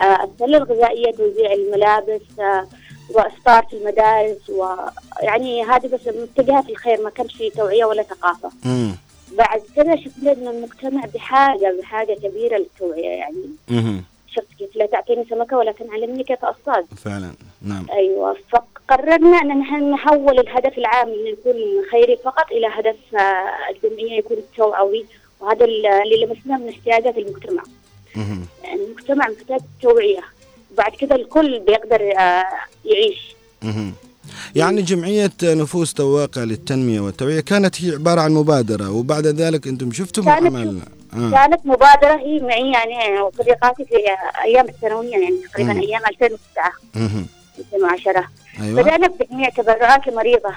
آه، 0.00 0.24
السلة 0.24 0.56
الغذائية 0.58 1.10
توزيع 1.12 1.52
الملابس 1.52 2.20
آه، 2.40 2.68
وإفطار 3.14 3.66
في 3.70 3.76
المدارس 3.76 4.50
ويعني 4.50 5.62
هذه 5.64 5.86
بس 5.86 6.00
متجهة 6.08 6.62
في 6.62 6.70
الخير 6.70 7.02
ما 7.04 7.10
كانش 7.10 7.36
في 7.36 7.50
توعية 7.50 7.84
ولا 7.84 8.02
ثقافة 8.02 8.50
مم. 8.64 8.94
بعد 9.38 9.60
كذا 9.76 9.96
شفت 9.96 10.26
ان 10.26 10.48
المجتمع 10.48 11.02
بحاجة 11.14 11.76
بحاجة 11.80 12.14
كبيرة 12.14 12.56
للتوعية 12.58 13.08
يعني 13.08 13.44
مهم. 13.68 14.04
شفت 14.34 14.46
كيف 14.58 14.76
لا 14.76 14.86
تعطيني 14.86 15.24
سمكة 15.30 15.56
ولا 15.56 15.72
تعلمني 15.72 16.24
كيف 16.24 16.44
أصطاد. 16.44 16.86
فعلا 17.04 17.30
نعم. 17.62 17.86
أيوه 17.92 18.36
فقررنا 18.52 19.36
أن 19.42 19.58
نحن 19.58 19.90
نحول 19.90 20.38
الهدف 20.38 20.78
العام 20.78 21.08
انه 21.08 21.28
يكون 21.28 21.54
خيري 21.92 22.16
فقط 22.16 22.52
إلى 22.52 22.66
هدف 22.66 22.96
آه، 23.14 23.48
الجمعيه 23.74 24.18
يكون 24.18 24.36
توعوي 24.56 25.04
وهذا 25.40 25.64
اللي 25.64 26.26
لمسناه 26.26 26.58
من 26.58 26.68
احتياجات 26.68 27.18
المجتمع. 27.18 27.62
يعني 28.64 28.80
المجتمع 28.84 29.28
محتاج 29.28 29.60
توعية. 29.82 30.20
بعد 30.78 30.92
كذا 30.92 31.14
الكل 31.16 31.60
بيقدر 31.60 32.00
آه، 32.18 32.44
يعيش. 32.84 33.36
يعني 34.56 34.82
جمعية 34.82 35.30
نفوس 35.42 35.94
تواقع 35.94 36.44
للتنمية 36.44 37.00
والتوعية 37.00 37.40
كانت 37.40 37.82
هي 37.82 37.90
عبارة 37.94 38.20
عن 38.20 38.32
مبادرة 38.34 38.90
وبعد 38.90 39.26
ذلك 39.26 39.66
أنتم 39.66 39.92
شفتم 39.92 40.24
كانت- 40.24 40.46
عمل 40.46 40.80
آه. 41.14 41.30
كانت 41.30 41.66
مبادرة 41.66 42.16
هي 42.16 42.40
معي 42.40 42.72
يعني 42.72 43.20
وصديقاتي 43.20 43.84
في 43.84 43.94
أيام 44.44 44.68
الثانوية 44.68 45.10
يعني 45.16 45.36
تقريبا 45.52 45.72
مم. 45.72 45.80
أيام 45.80 46.00
2009 46.06 46.72
مهم. 46.94 47.26
2010 47.58 48.28
أيوة 48.60 48.82
بدأنا 48.82 49.06
بتجميع 49.06 49.48
تبرعات 49.48 50.06
لمريضه 50.06 50.50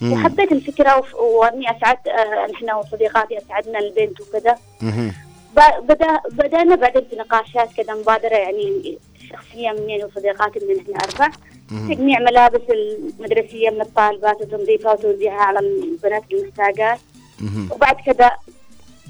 مم. 0.00 0.12
وحبيت 0.12 0.52
الفكرة 0.52 0.98
وف- 0.98 1.14
وأني 1.14 1.70
أسعد 1.76 2.08
آه، 2.08 2.46
نحن 2.52 2.70
وصديقاتي 2.70 3.38
أسعدنا 3.38 3.78
البنت 3.78 4.20
وكذا 4.20 4.58
مهم. 4.82 5.12
ب- 5.56 5.86
بدا 5.86 6.20
بدأنا 6.30 6.74
بعدين 6.74 7.02
في 7.10 7.16
نقاشات 7.16 7.68
كذا 7.76 7.94
مبادرة 7.94 8.36
يعني 8.36 8.98
شخصية 9.32 9.70
مني 9.70 10.04
وصديقاتي 10.04 10.60
من 10.60 10.74
نحن 10.76 11.10
أربع 11.10 11.34
مهم. 11.70 11.94
تجميع 11.94 12.18
ملابس 12.20 12.60
المدرسية 12.70 13.70
من 13.70 13.80
الطالبات 13.80 14.40
وتنظيفها 14.40 14.92
وتوزيعها 14.92 15.42
على 15.42 15.58
البنات 15.58 16.22
المحتاجات. 16.32 16.98
وبعد 17.70 17.96
كذا 18.06 18.30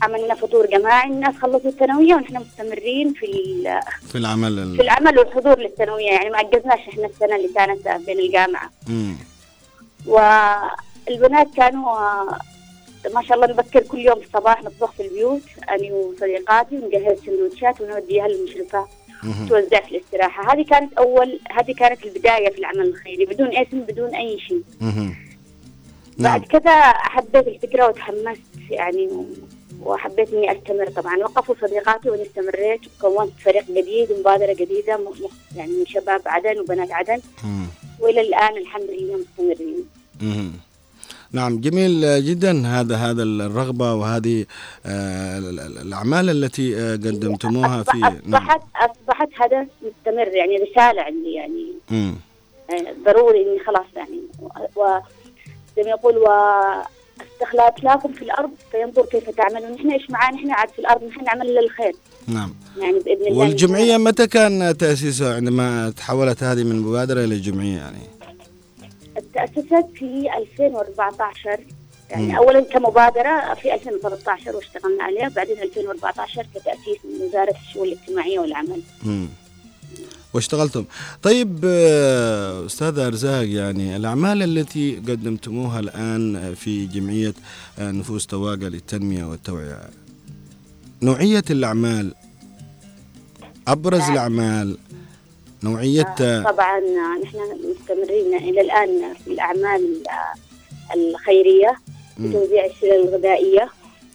عملنا 0.03 0.35
فطور 0.35 0.67
جماعي 0.67 1.11
الناس 1.11 1.35
خلصوا 1.37 1.71
الثانوية 1.71 2.15
ونحن 2.15 2.37
مستمرين 2.37 3.13
في 3.13 3.27
في 4.09 4.19
العمل 4.19 4.55
في 4.57 4.63
ال... 4.63 4.81
العمل 4.81 5.19
والحضور 5.19 5.59
للثانوية 5.59 6.11
يعني 6.11 6.31
ما 6.31 6.39
عجزناش 6.39 6.79
إحنا 6.89 7.07
السنة 7.07 7.37
اللي 7.37 7.49
كانت 7.55 7.89
بين 8.07 8.19
الجامعة 8.19 8.71
مم. 8.89 9.15
والبنات 10.07 11.55
كانوا 11.57 11.95
ما 13.15 13.23
شاء 13.29 13.35
الله 13.37 13.47
نبكر 13.47 13.81
كل 13.83 13.99
يوم 13.99 14.19
الصباح 14.19 14.63
نطبخ 14.63 14.93
في 14.93 15.03
البيوت 15.03 15.43
أنا 15.71 15.93
وصديقاتي 15.95 16.79
ونجهز 16.79 17.19
سندوتشات 17.27 17.81
ونوديها 17.81 18.29
للمشرفات 18.29 18.89
مهم. 19.23 19.49
توزع 19.49 19.81
في 19.81 19.97
الاستراحة 19.97 20.53
هذه 20.53 20.65
كانت 20.65 20.93
أول 20.93 21.41
هذه 21.51 21.73
كانت 21.73 22.05
البداية 22.07 22.51
في 22.51 22.59
العمل 22.59 22.81
الخيري 22.81 23.25
بدون 23.27 23.57
اسم 23.57 23.81
بدون 23.81 24.15
أي 24.15 24.39
شيء 24.41 24.63
مهم. 24.81 25.17
نعم 26.19 26.39
بعد 26.39 26.45
كذا 26.47 26.81
حبيت 26.93 27.49
الفكرة 27.49 27.89
وتحمست 27.89 28.41
يعني 28.71 29.27
وحبيت 29.83 30.33
إني 30.35 30.53
أستمر 30.53 30.87
طبعا 30.91 31.17
وقفوا 31.19 31.55
صديقاتي 31.63 32.11
وأنا 32.11 32.23
استمريت 32.23 32.81
وكونت 33.01 33.33
فريق 33.45 33.65
جديد 33.71 34.11
م- 34.91 35.25
م- 35.25 35.57
يعني 35.57 35.73
من 35.73 35.87
شباب 35.87 36.21
عدن 36.27 36.61
وبنات 36.61 36.93
عدن 36.93 37.21
مم. 37.45 37.67
وإلى 38.01 38.21
الآن 38.21 38.57
الحمد 38.57 38.91
لله 38.91 39.17
مستمرين. 39.17 39.85
نعم 41.33 41.61
جميل 41.61 42.25
جدا 42.25 42.67
هذا 42.67 42.97
هذا 42.97 43.23
الرغبة 43.23 43.95
وهذه 43.95 44.47
آه، 44.87 45.39
ال- 45.39 45.61
ال- 45.61 45.79
الأعمال 45.79 46.31
التي 46.31 46.77
آه، 46.77 46.93
قدمتموها 46.93 47.83
في 47.83 47.99
نعم. 47.99 48.17
أصبحت 48.25 48.61
أصبحت 48.77 49.29
هدف 49.37 49.67
مستمر 49.83 50.29
يعني 50.29 50.57
رسالة 50.57 51.03
عندي 51.03 51.33
يعني. 51.33 51.67
آه، 51.93 52.15
ضروري 53.05 53.43
إني 53.43 53.59
خلاص 53.65 53.87
يعني 53.97 54.21
و 54.77 54.99
زي 55.77 55.83
ما 55.83 55.91
يقول 55.91 56.15
واستخلف 57.45 57.85
لكم 57.85 58.13
في 58.13 58.23
الأرض 58.23 58.51
فينظر 58.71 59.07
كيف 59.07 59.31
تعملون. 59.31 59.73
نحن 59.73 59.91
إيش 59.91 60.11
معانا؟ 60.11 60.37
نحن 60.37 60.51
عاد 60.51 60.69
في 60.69 60.79
الأرض 60.79 61.05
نحن 61.05 61.25
نعمل 61.25 61.55
للخير. 61.55 61.95
نعم. 62.29 62.55
يعني 62.79 62.99
بإذن 62.99 63.27
الله 63.27 63.39
والجمعية 63.39 63.97
متى 63.97 64.27
كان 64.27 64.77
تأسيسها؟ 64.77 65.35
عندما 65.35 65.93
تحولت 65.97 66.43
هذه 66.43 66.65
من 66.65 66.81
مبادرة 66.81 67.25
إلى 67.25 67.39
جمعية 67.39 67.77
يعني. 67.77 67.99
تأسست 69.35 69.87
في 69.95 70.31
2014 70.39 71.51
مم. 71.51 71.61
يعني 72.11 72.39
أولا 72.39 72.61
كمبادرة 72.61 73.55
في 73.55 73.75
2013 73.75 74.57
واشتغلنا 74.57 75.05
عليها 75.05 75.29
بعدين 75.29 75.63
2014 75.63 76.47
كتأسيس 76.55 76.99
من 77.05 77.27
وزارة 77.27 77.55
الشؤون 77.69 77.89
الاجتماعية 77.89 78.39
والعمل. 78.39 78.83
مم. 79.03 79.29
واشتغلتم. 80.35 80.85
طيب 81.23 81.61
آه، 81.65 82.67
أستاذ 82.67 82.99
أرزاق 82.99 83.49
يعني 83.49 83.97
الأعمال 83.97 84.43
التي 84.43 84.97
قدمتموها 84.97 85.81
الآن 85.81 86.55
في 86.55 86.87
جمعية 86.87 87.35
آه، 87.79 87.91
نفوس 87.91 88.27
تواقع 88.27 88.67
للتنمية 88.67 89.25
والتوعية 89.25 89.81
نوعية 91.03 91.45
الأعمال 91.51 92.15
أبرز 93.69 94.03
الأعمال 94.11 94.77
نوعية 95.63 96.15
آه، 96.21 96.43
طبعا 96.43 96.81
نحن 97.23 97.37
مستمرين 97.71 98.35
إلى 98.35 98.61
الآن 98.61 99.15
في 99.25 99.31
الأعمال 99.31 100.03
الخيرية 100.95 101.77
مم. 102.19 102.29
بتوزيع 102.31 102.67
السلع 102.67 102.95
الغذائية 102.95 103.69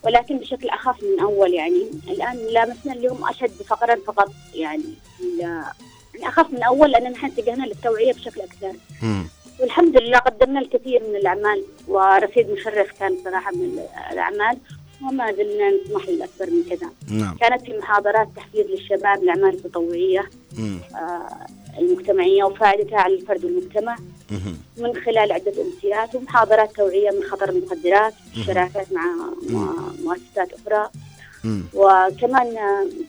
ولكن 0.04 0.38
بشكل 0.38 0.70
أخف 0.70 1.04
من 1.04 1.20
أول 1.20 1.54
يعني. 1.54 1.84
الآن 2.08 2.38
لامسنا 2.38 2.94
اليوم 2.94 3.28
أشد 3.30 3.52
فقرا 3.68 3.96
فقط 4.08 4.32
يعني 4.54 4.84
يعني 5.40 5.66
اخف 6.24 6.54
من 6.54 6.64
اول 6.64 6.92
لأن 6.92 7.12
نحن 7.12 7.26
اتجهنا 7.26 7.66
للتوعية 7.66 8.14
بشكل 8.14 8.42
أكثر 8.42 8.72
مم. 9.02 9.24
والحمد 9.60 9.98
لله 9.98 10.18
قدمنا 10.18 10.60
الكثير 10.60 11.04
من 11.10 11.16
الأعمال 11.16 11.64
ورصيد 11.88 12.50
مشرف 12.50 13.00
كان 13.00 13.18
صراحة 13.24 13.52
من 13.52 13.80
الأعمال 14.12 14.58
وما 15.04 15.32
زلنا 15.34 15.70
نطمح 15.70 16.10
للاكثر 16.10 16.50
من 16.50 16.64
كذا 16.70 16.90
نعم 17.20 17.38
كانت 17.38 17.62
في 17.66 17.78
محاضرات 17.78 18.28
تحفيز 18.36 18.66
للشباب 18.66 19.24
الأعمال 19.24 19.54
التطوعية 19.54 20.30
مم. 20.58 20.80
آه، 20.96 21.48
المجتمعية 21.80 22.44
وفائدتها 22.44 22.98
على 23.00 23.14
الفرد 23.16 23.46
والمجتمع 23.46 23.96
مهم. 24.32 24.58
من 24.78 24.96
خلال 24.96 25.32
عدة 25.32 25.54
أمسيات 25.62 26.16
ومحاضرات 26.16 26.76
توعية 26.76 27.10
من 27.12 27.24
خطر 27.24 27.50
المخدرات 27.50 28.14
مهم. 28.36 28.46
شراكات 28.46 28.92
مع 28.94 29.04
مع 29.50 29.74
مؤسسات 30.04 30.50
أخرى 30.54 30.90
مم. 31.44 31.64
وكمان 31.74 32.56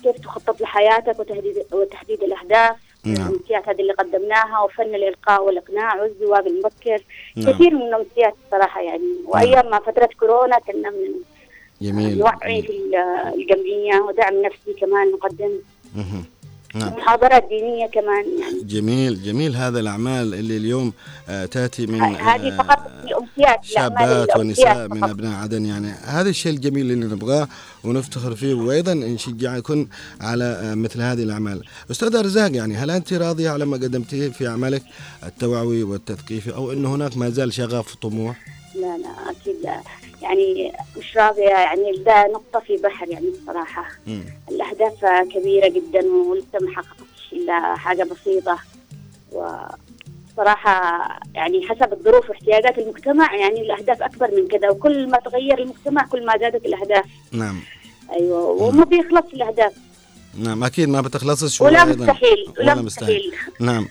كيف 0.02 0.16
تخطط 0.16 0.60
لحياتك 0.60 1.20
وتحديد 1.20 1.62
وتحديد 1.72 2.22
الأهداف 2.22 2.76
نعم. 3.04 3.16
الأمسيات 3.28 3.68
هذه 3.68 3.80
اللي 3.80 3.92
قدمناها 3.92 4.60
وفن 4.60 4.94
الإلقاء 4.94 5.44
والإقناع 5.44 6.02
والزواج 6.02 6.46
المبكر 6.46 7.02
نعم. 7.36 7.52
كثير 7.52 7.70
من 7.74 7.82
الأمسيات 7.82 8.34
الصراحة 8.46 8.80
يعني 8.82 9.04
وأيام 9.26 9.70
ما 9.70 9.78
فترة 9.78 10.08
كورونا 10.20 10.58
كنا 10.58 10.90
من 10.90 11.10
جميل 11.82 12.18
نوعي 12.18 12.62
في 12.62 12.70
ال- 12.72 12.94
الجمعية 13.34 14.00
ودعم 14.00 14.42
نفسي 14.42 14.72
كمان 14.80 15.10
نقدم. 15.12 15.50
نعم. 16.74 16.92
محاضرات 16.92 17.44
دينية 17.48 17.86
كمان 17.86 18.24
يعني. 18.40 18.62
جميل 18.64 19.22
جميل. 19.22 19.56
هذا 19.56 19.80
الأعمال 19.80 20.34
اللي 20.34 20.56
اليوم 20.56 20.92
آه، 21.28 21.44
تأتي 21.44 21.86
من 21.86 22.00
هذه 22.02 22.48
آه، 22.48 22.56
فقط 22.56 22.78
الأعمال 23.38 23.58
شابات 23.62 24.36
ونساء 24.36 24.88
من 24.88 25.00
فقط. 25.00 25.10
أبناء 25.10 25.42
عدن. 25.42 25.66
يعني 25.66 25.88
هذا 26.04 26.28
الشيء 26.28 26.52
الجميل 26.52 26.90
اللي 26.90 27.06
نبغاه 27.06 27.48
ونفتخر 27.84 28.34
فيه 28.34 28.54
وأيضا 28.54 28.94
نشجعكم 28.94 29.86
على 30.20 30.44
آه، 30.44 30.74
مثل 30.74 31.00
هذه 31.00 31.22
الأعمال. 31.22 31.64
أستاذ 31.90 32.16
أرزاق 32.16 32.56
يعني 32.56 32.76
هل 32.76 32.90
أنت 32.90 33.12
راضية 33.12 33.50
على 33.50 33.64
ما 33.66 33.76
قدمتيه 33.76 34.28
في 34.28 34.48
أعمالك 34.48 34.82
التوعوي 35.26 35.82
والتثقيفي 35.82 36.54
أو 36.54 36.72
أنه 36.72 36.94
هناك 36.94 37.16
ما 37.16 37.30
زال 37.30 37.52
شغف 37.52 37.94
وطموح؟ 37.96 38.36
لا 38.74 38.80
لا 38.80 39.30
أكيد. 39.30 39.56
لا 39.64 39.80
يعني 40.30 40.72
مش 40.98 41.16
راضية 41.16 41.48
يعني 41.48 41.92
ده 42.06 42.26
نقطة 42.26 42.60
في 42.60 42.76
بحر 42.76 43.08
يعني 43.08 43.28
الصراحة 43.28 43.88
مم. 44.06 44.24
الأهداف 44.50 45.04
كبيرة 45.34 45.68
جدا 45.68 46.06
ولسه 46.06 46.58
ما 46.60 46.72
حققتش 46.76 47.32
إلا 47.32 47.76
حاجة 47.76 48.04
بسيطة. 48.04 48.58
وصراحة 49.32 51.06
يعني 51.34 51.68
حسب 51.68 51.92
الظروف 51.92 52.30
واحتياجات 52.30 52.78
المجتمع 52.78 53.34
يعني 53.34 53.60
الأهداف 53.60 54.02
أكبر 54.02 54.30
من 54.36 54.48
كذا 54.48 54.70
وكل 54.70 55.10
ما 55.10 55.18
تغير 55.18 55.58
المجتمع 55.58 56.06
كل 56.06 56.26
ما 56.26 56.38
زادت 56.38 56.66
الأهداف. 56.66 57.04
نعم. 57.32 57.60
أيوة 58.12 58.42
وما 58.42 58.84
بيخلص 58.84 59.24
الأهداف. 59.32 59.72
نعم 60.38 60.64
أكيد 60.64 60.88
ما 60.88 61.00
بتخلصش 61.00 61.60
ولا 61.60 61.84
مستحيل 61.84 62.46
ولا 62.58 62.74
مستحيل. 62.74 63.32
نعم. 63.60 63.88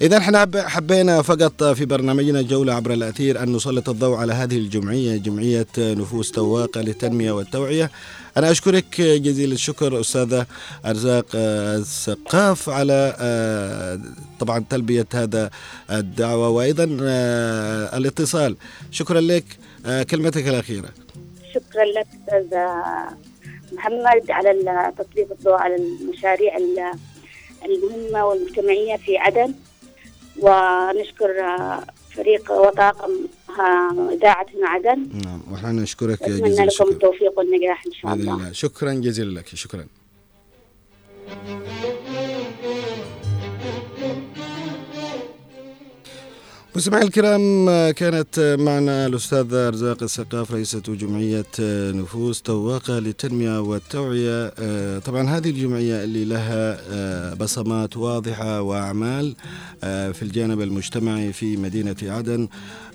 إذا 0.00 0.16
إحنا 0.18 0.40
حب- 0.40 0.56
حبينا 0.56 1.22
فقط 1.22 1.64
في 1.64 1.84
برنامجنا 1.84 2.42
جولة 2.42 2.74
عبر 2.74 2.92
الأثير 2.92 3.42
أن 3.42 3.52
نسلط 3.52 3.88
الضوء 3.88 4.16
على 4.16 4.32
هذه 4.32 4.56
الجمعية 4.56 5.16
جمعية 5.16 5.66
نفوس 5.78 6.30
تواقة 6.30 6.80
للتنمية 6.80 7.32
والتوعية. 7.32 7.90
أنا 8.36 8.50
أشكرك 8.50 9.00
جزيل 9.00 9.52
الشكر 9.52 10.00
أستاذة 10.00 10.46
أرزاق 10.86 11.26
آه، 11.34 11.76
السقاف 11.76 12.68
على 12.68 13.16
آه، 13.20 14.00
طبعا 14.40 14.64
تلبية 14.70 15.06
هذا 15.14 15.50
الدعوة 15.90 16.48
وأيضا 16.48 16.98
آه، 17.02 17.96
الاتصال. 17.98 18.56
شكرا 18.90 19.20
لك 19.20 19.44
آه، 19.86 20.02
كلمتك 20.02 20.48
الأخيرة. 20.48 20.88
شكرا 21.54 21.84
لك 21.84 22.06
أستاذ 22.22 22.58
محمد 23.72 24.30
على 24.30 24.92
تسليط 24.98 25.32
الضوء 25.32 25.54
على 25.54 25.76
المشاريع 25.76 26.56
ال- 26.56 26.92
المهمة 27.64 28.24
والمجتمعية 28.26 28.96
في 28.96 29.16
عدن. 29.18 29.54
ونشكر 30.38 31.28
فريق 32.16 32.52
وطاقم 32.52 33.10
إذاعة 34.12 34.46
هنا 34.56 34.68
عدن 34.68 35.08
نعم 35.24 35.42
ونحن 35.50 35.76
نشكرك 35.76 36.22
أتمنى 36.22 36.50
جزيل 36.50 36.66
لكم 36.66 36.88
التوفيق 36.88 37.38
والنجاح 37.38 37.86
إن 37.86 37.92
شاء 37.92 38.14
الله. 38.14 38.34
الله. 38.34 38.52
شكرا 38.52 38.92
جزيلا 38.94 39.40
لك 39.40 39.46
شكرا. 39.46 39.86
مستمعي 46.76 47.02
الكرام 47.02 47.66
كانت 47.90 48.56
معنا 48.60 49.06
الأستاذة 49.06 49.68
أرزاق 49.68 50.02
السقاف 50.02 50.52
رئيسة 50.52 50.80
جمعية 50.80 51.46
نفوس 51.90 52.42
تواقة 52.42 52.98
للتنمية 52.98 53.60
والتوعية. 53.60 54.48
طبعا 54.98 55.28
هذه 55.28 55.50
الجمعية 55.50 56.04
اللي 56.04 56.24
لها 56.24 57.34
بصمات 57.34 57.96
واضحة 57.96 58.62
وأعمال 58.62 59.36
في 59.80 60.22
الجانب 60.22 60.60
المجتمعي 60.60 61.32
في 61.32 61.56
مدينة 61.56 61.96
عدن 62.02 62.48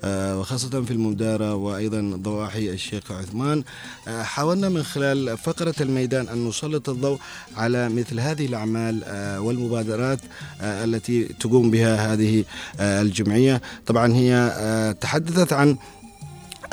وخاصة 0.05 0.83
في 0.83 0.91
المدارة 0.91 1.55
وأيضا 1.55 2.13
ضواحي 2.15 2.69
الشيخ 2.69 3.11
عثمان. 3.11 3.63
حاولنا 4.07 4.69
من 4.69 4.83
خلال 4.83 5.37
فقرة 5.37 5.75
الميدان 5.81 6.27
أن 6.27 6.47
نسلط 6.47 6.89
الضوء 6.89 7.19
على 7.57 7.89
مثل 7.89 8.19
هذه 8.19 8.45
الأعمال 8.45 9.03
والمبادرات 9.39 10.19
التي 10.61 11.23
تقوم 11.23 11.71
بها 11.71 12.13
هذه 12.13 12.43
الجمعية. 12.79 13.61
طبعا 13.85 14.13
هي 14.13 14.95
تحدثت 15.01 15.53
عن 15.53 15.77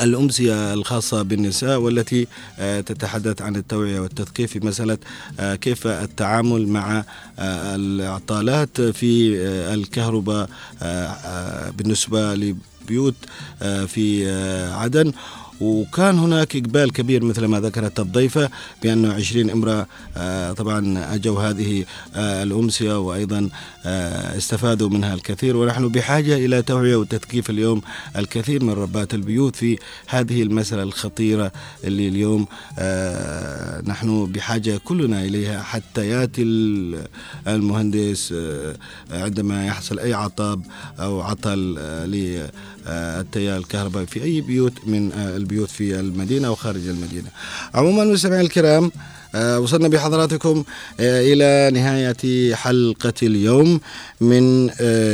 الأمسية 0.01 0.75
الخاصة 0.75 1.23
بالنساء 1.23 1.79
والتي 1.79 2.27
تتحدث 2.59 3.43
عن 3.43 3.57
التوعية 3.57 4.01
والتثقيف 4.01 4.53
في 4.53 4.61
مسألة 4.67 4.99
كيف 5.41 5.87
التعامل 5.87 6.69
مع 6.69 7.05
الإعطالات 7.75 8.81
في 8.81 9.37
الكهرباء 9.75 10.49
بالنسبة 11.77 12.35
لبيوت 12.35 13.15
في 13.87 14.33
عدن. 14.73 15.13
وكان 15.61 16.19
هناك 16.19 16.57
إقبال 16.57 16.93
كبير 16.93 17.25
مثل 17.25 17.45
ما 17.45 17.61
ذكرت 17.61 18.01
الضيفة 18.01 18.51
بأنه 18.83 19.13
20 19.13 19.51
امرأة 19.51 19.87
طبعا 20.53 21.15
أجوا 21.15 21.43
هذه 21.43 21.85
الأمسية 22.17 22.99
وأيضا 22.99 23.49
استفادوا 23.87 24.89
منها 24.89 25.15
الكثير. 25.15 25.57
ونحن 25.57 25.89
بحاجة 25.89 26.37
إلى 26.37 26.63
توعية 26.63 26.97
وتثقيف 26.97 27.51
اليوم 27.51 27.83
الكثير 28.17 28.65
من 28.65 28.73
ربات 28.73 29.15
البيوت 29.15 29.57
في 29.57 29.79
هذه 30.07 30.43
المسألة 30.43 30.83
الخطيرة 30.83 31.53
اللي 31.85 32.09
اليوم 32.09 32.47
نحن 33.89 34.27
بحاجة 34.33 34.81
كلنا 34.85 35.23
إليها 35.25 35.63
حتى 35.63 36.09
يأتي 36.09 36.43
المهندس 37.47 38.35
عندما 39.11 39.67
يحصل 39.67 39.99
أي 39.99 40.15
عطب 40.15 40.63
أو 41.01 41.21
عطل 41.21 41.59
للتيار 42.07 43.59
الكهربائي 43.59 44.07
في 44.07 44.23
أي 44.23 44.41
بيوت 44.41 44.73
من 44.87 45.13
البيوت 45.13 45.71
في 45.71 46.01
المدينة 46.01 46.49
أو 46.49 46.55
خارج 46.55 46.89
المدينة. 46.89 47.29
عموما 47.75 48.05
مستمعي 48.05 48.41
الكرام 48.41 48.91
وصلنا 49.35 49.89
بحضراتكم 49.89 50.65
إلى 51.01 51.71
نهاية 51.81 52.55
حلقة 52.55 53.15
اليوم 53.23 53.81
من 54.21 54.71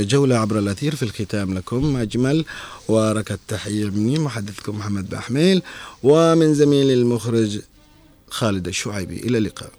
جولة 0.06 0.38
عبر 0.38 0.58
الأثير 0.58 0.94
في 0.94 1.02
الختام 1.02 1.54
لكم 1.54 1.96
أجمل 1.96 2.44
وركة 2.88 3.38
تحية 3.48 3.84
مني 3.84 4.18
محدثكم 4.18 4.78
محمد 4.78 5.10
بحميل 5.10 5.62
ومن 6.02 6.54
زميلي 6.54 6.94
المخرج 6.94 7.60
خالد 8.30 8.68
الشعيبي. 8.68 9.16
إلى 9.16 9.38
اللقاء. 9.38 9.70